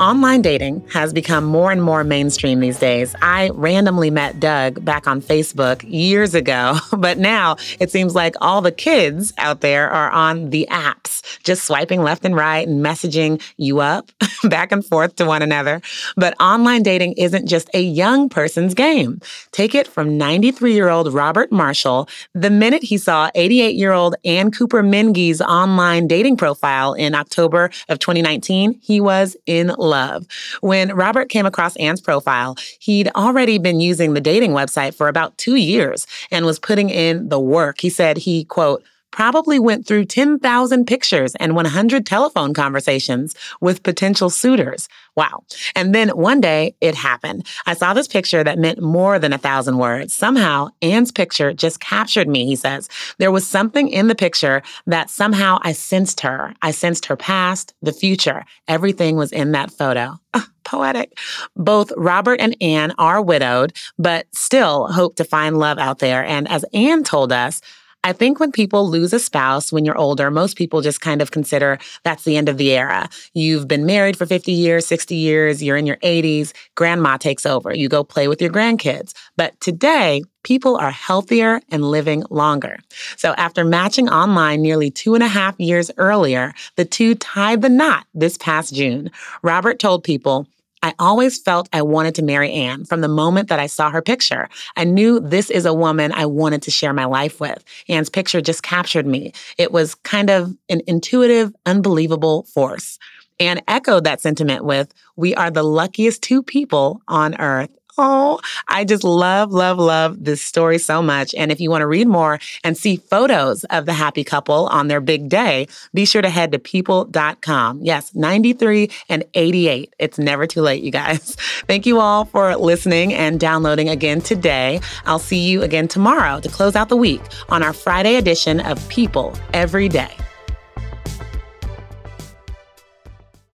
Online 0.00 0.42
dating 0.42 0.84
has 0.88 1.12
become 1.12 1.44
more 1.44 1.70
and 1.70 1.80
more 1.80 2.02
mainstream 2.02 2.58
these 2.58 2.80
days. 2.80 3.14
I 3.22 3.50
randomly 3.50 4.10
met 4.10 4.40
Doug 4.40 4.84
back 4.84 5.06
on 5.06 5.22
Facebook 5.22 5.84
years 5.88 6.34
ago, 6.34 6.78
but 6.98 7.18
now 7.18 7.58
it 7.78 7.92
seems 7.92 8.16
like 8.16 8.34
all 8.40 8.60
the 8.60 8.72
kids 8.72 9.32
out 9.38 9.60
there 9.60 9.88
are 9.88 10.10
on 10.10 10.50
the 10.50 10.66
apps, 10.72 11.22
just 11.44 11.62
swiping 11.62 12.02
left 12.02 12.24
and 12.24 12.34
right 12.34 12.66
and 12.66 12.84
messaging 12.84 13.40
you 13.56 13.78
up 13.78 14.10
back 14.42 14.72
and 14.72 14.84
forth 14.84 15.14
to 15.14 15.26
one 15.26 15.42
another. 15.42 15.80
But 16.16 16.34
online 16.40 16.82
dating 16.82 17.12
isn't 17.18 17.46
just 17.46 17.70
a 17.72 17.80
young 17.80 18.28
person's 18.28 18.74
game. 18.74 19.20
Take 19.52 19.76
it 19.76 19.86
from 19.86 20.18
93 20.18 20.74
year 20.74 20.88
old 20.88 21.14
Robert 21.14 21.52
Marshall 21.52 21.83
the 22.32 22.50
minute 22.50 22.82
he 22.82 22.98
saw 22.98 23.30
88 23.34 23.74
year 23.76 23.92
old 23.92 24.16
Ann 24.24 24.50
Cooper 24.50 24.82
Mingy's 24.82 25.40
online 25.40 26.06
dating 26.06 26.36
profile 26.36 26.94
in 26.94 27.14
October 27.14 27.70
of 27.88 27.98
2019, 27.98 28.80
he 28.82 29.00
was 29.00 29.36
in 29.46 29.68
love. 29.78 30.26
When 30.60 30.94
Robert 30.94 31.28
came 31.28 31.46
across 31.46 31.76
Ann's 31.76 32.00
profile, 32.00 32.56
he'd 32.80 33.08
already 33.14 33.58
been 33.58 33.80
using 33.80 34.14
the 34.14 34.20
dating 34.20 34.52
website 34.52 34.94
for 34.94 35.08
about 35.08 35.36
two 35.38 35.56
years 35.56 36.06
and 36.30 36.46
was 36.46 36.58
putting 36.58 36.90
in 36.90 37.28
the 37.28 37.40
work. 37.40 37.80
He 37.80 37.90
said 37.90 38.16
he, 38.16 38.44
quote, 38.44 38.82
probably 39.14 39.60
went 39.60 39.86
through 39.86 40.04
10,000 40.04 40.86
pictures 40.86 41.36
and 41.36 41.54
100 41.54 42.04
telephone 42.04 42.52
conversations 42.52 43.32
with 43.60 43.84
potential 43.84 44.28
suitors. 44.28 44.88
Wow. 45.14 45.44
And 45.76 45.94
then 45.94 46.08
one 46.08 46.40
day 46.40 46.74
it 46.80 46.96
happened. 46.96 47.46
I 47.64 47.74
saw 47.74 47.94
this 47.94 48.08
picture 48.08 48.42
that 48.42 48.58
meant 48.58 48.82
more 48.82 49.20
than 49.20 49.32
a 49.32 49.38
thousand 49.38 49.78
words. 49.78 50.12
Somehow 50.12 50.70
Anne's 50.82 51.12
picture 51.12 51.52
just 51.52 51.78
captured 51.78 52.26
me, 52.26 52.44
he 52.44 52.56
says. 52.56 52.88
There 53.18 53.30
was 53.30 53.46
something 53.46 53.88
in 53.88 54.08
the 54.08 54.16
picture 54.16 54.62
that 54.88 55.10
somehow 55.10 55.58
I 55.62 55.74
sensed 55.74 56.20
her. 56.22 56.52
I 56.60 56.72
sensed 56.72 57.06
her 57.06 57.16
past, 57.16 57.72
the 57.82 57.92
future. 57.92 58.44
Everything 58.66 59.14
was 59.14 59.30
in 59.30 59.52
that 59.52 59.70
photo. 59.70 60.18
Ah, 60.36 60.48
poetic. 60.64 61.16
Both 61.54 61.92
Robert 61.96 62.40
and 62.40 62.56
Anne 62.60 62.92
are 62.98 63.22
widowed, 63.22 63.72
but 64.00 64.26
still 64.34 64.88
hope 64.88 65.14
to 65.14 65.24
find 65.24 65.58
love 65.60 65.78
out 65.78 66.00
there. 66.00 66.24
And 66.24 66.50
as 66.50 66.64
Anne 66.74 67.04
told 67.04 67.30
us, 67.30 67.60
I 68.04 68.12
think 68.12 68.38
when 68.38 68.52
people 68.52 68.86
lose 68.88 69.14
a 69.14 69.18
spouse 69.18 69.72
when 69.72 69.86
you're 69.86 69.96
older, 69.96 70.30
most 70.30 70.58
people 70.58 70.82
just 70.82 71.00
kind 71.00 71.22
of 71.22 71.30
consider 71.30 71.78
that's 72.02 72.24
the 72.24 72.36
end 72.36 72.50
of 72.50 72.58
the 72.58 72.70
era. 72.72 73.08
You've 73.32 73.66
been 73.66 73.86
married 73.86 74.18
for 74.18 74.26
50 74.26 74.52
years, 74.52 74.86
60 74.86 75.14
years, 75.14 75.62
you're 75.62 75.78
in 75.78 75.86
your 75.86 75.96
80s, 75.96 76.52
grandma 76.74 77.16
takes 77.16 77.46
over, 77.46 77.74
you 77.74 77.88
go 77.88 78.04
play 78.04 78.28
with 78.28 78.42
your 78.42 78.50
grandkids. 78.50 79.14
But 79.38 79.58
today, 79.60 80.22
people 80.42 80.76
are 80.76 80.90
healthier 80.90 81.62
and 81.70 81.82
living 81.82 82.24
longer. 82.28 82.78
So 83.16 83.32
after 83.38 83.64
matching 83.64 84.10
online 84.10 84.60
nearly 84.60 84.90
two 84.90 85.14
and 85.14 85.24
a 85.24 85.28
half 85.28 85.58
years 85.58 85.90
earlier, 85.96 86.52
the 86.76 86.84
two 86.84 87.14
tied 87.14 87.62
the 87.62 87.70
knot 87.70 88.06
this 88.12 88.36
past 88.36 88.74
June. 88.74 89.10
Robert 89.42 89.78
told 89.78 90.04
people, 90.04 90.46
I 90.84 90.92
always 90.98 91.40
felt 91.40 91.70
I 91.72 91.80
wanted 91.80 92.14
to 92.16 92.22
marry 92.22 92.52
Anne 92.52 92.84
from 92.84 93.00
the 93.00 93.08
moment 93.08 93.48
that 93.48 93.58
I 93.58 93.68
saw 93.68 93.90
her 93.90 94.02
picture. 94.02 94.50
I 94.76 94.84
knew 94.84 95.18
this 95.18 95.48
is 95.48 95.64
a 95.64 95.72
woman 95.72 96.12
I 96.12 96.26
wanted 96.26 96.60
to 96.60 96.70
share 96.70 96.92
my 96.92 97.06
life 97.06 97.40
with. 97.40 97.64
Anne's 97.88 98.10
picture 98.10 98.42
just 98.42 98.62
captured 98.62 99.06
me. 99.06 99.32
It 99.56 99.72
was 99.72 99.94
kind 99.94 100.28
of 100.28 100.54
an 100.68 100.82
intuitive, 100.86 101.54
unbelievable 101.64 102.42
force. 102.52 102.98
Anne 103.40 103.62
echoed 103.66 104.04
that 104.04 104.20
sentiment 104.20 104.66
with, 104.66 104.92
We 105.16 105.34
are 105.34 105.50
the 105.50 105.62
luckiest 105.62 106.22
two 106.22 106.42
people 106.42 107.00
on 107.08 107.40
earth. 107.40 107.70
Oh, 107.96 108.40
I 108.66 108.84
just 108.84 109.04
love, 109.04 109.52
love, 109.52 109.78
love 109.78 110.24
this 110.24 110.42
story 110.42 110.78
so 110.78 111.00
much. 111.00 111.34
And 111.34 111.52
if 111.52 111.60
you 111.60 111.70
want 111.70 111.82
to 111.82 111.86
read 111.86 112.08
more 112.08 112.40
and 112.64 112.76
see 112.76 112.96
photos 112.96 113.62
of 113.64 113.86
the 113.86 113.92
happy 113.92 114.24
couple 114.24 114.66
on 114.66 114.88
their 114.88 115.00
big 115.00 115.28
day, 115.28 115.68
be 115.92 116.04
sure 116.04 116.22
to 116.22 116.28
head 116.28 116.50
to 116.52 116.58
people.com. 116.58 117.80
Yes, 117.82 118.12
93 118.14 118.90
and 119.08 119.24
88. 119.34 119.94
It's 119.98 120.18
never 120.18 120.46
too 120.46 120.60
late, 120.60 120.82
you 120.82 120.90
guys. 120.90 121.34
Thank 121.68 121.86
you 121.86 122.00
all 122.00 122.24
for 122.24 122.56
listening 122.56 123.14
and 123.14 123.38
downloading 123.38 123.88
again 123.88 124.20
today. 124.20 124.80
I'll 125.06 125.20
see 125.20 125.48
you 125.48 125.62
again 125.62 125.86
tomorrow 125.86 126.40
to 126.40 126.48
close 126.48 126.74
out 126.74 126.88
the 126.88 126.96
week 126.96 127.22
on 127.48 127.62
our 127.62 127.72
Friday 127.72 128.16
edition 128.16 128.58
of 128.60 128.88
People 128.88 129.36
Every 129.52 129.88
Day. 129.88 130.23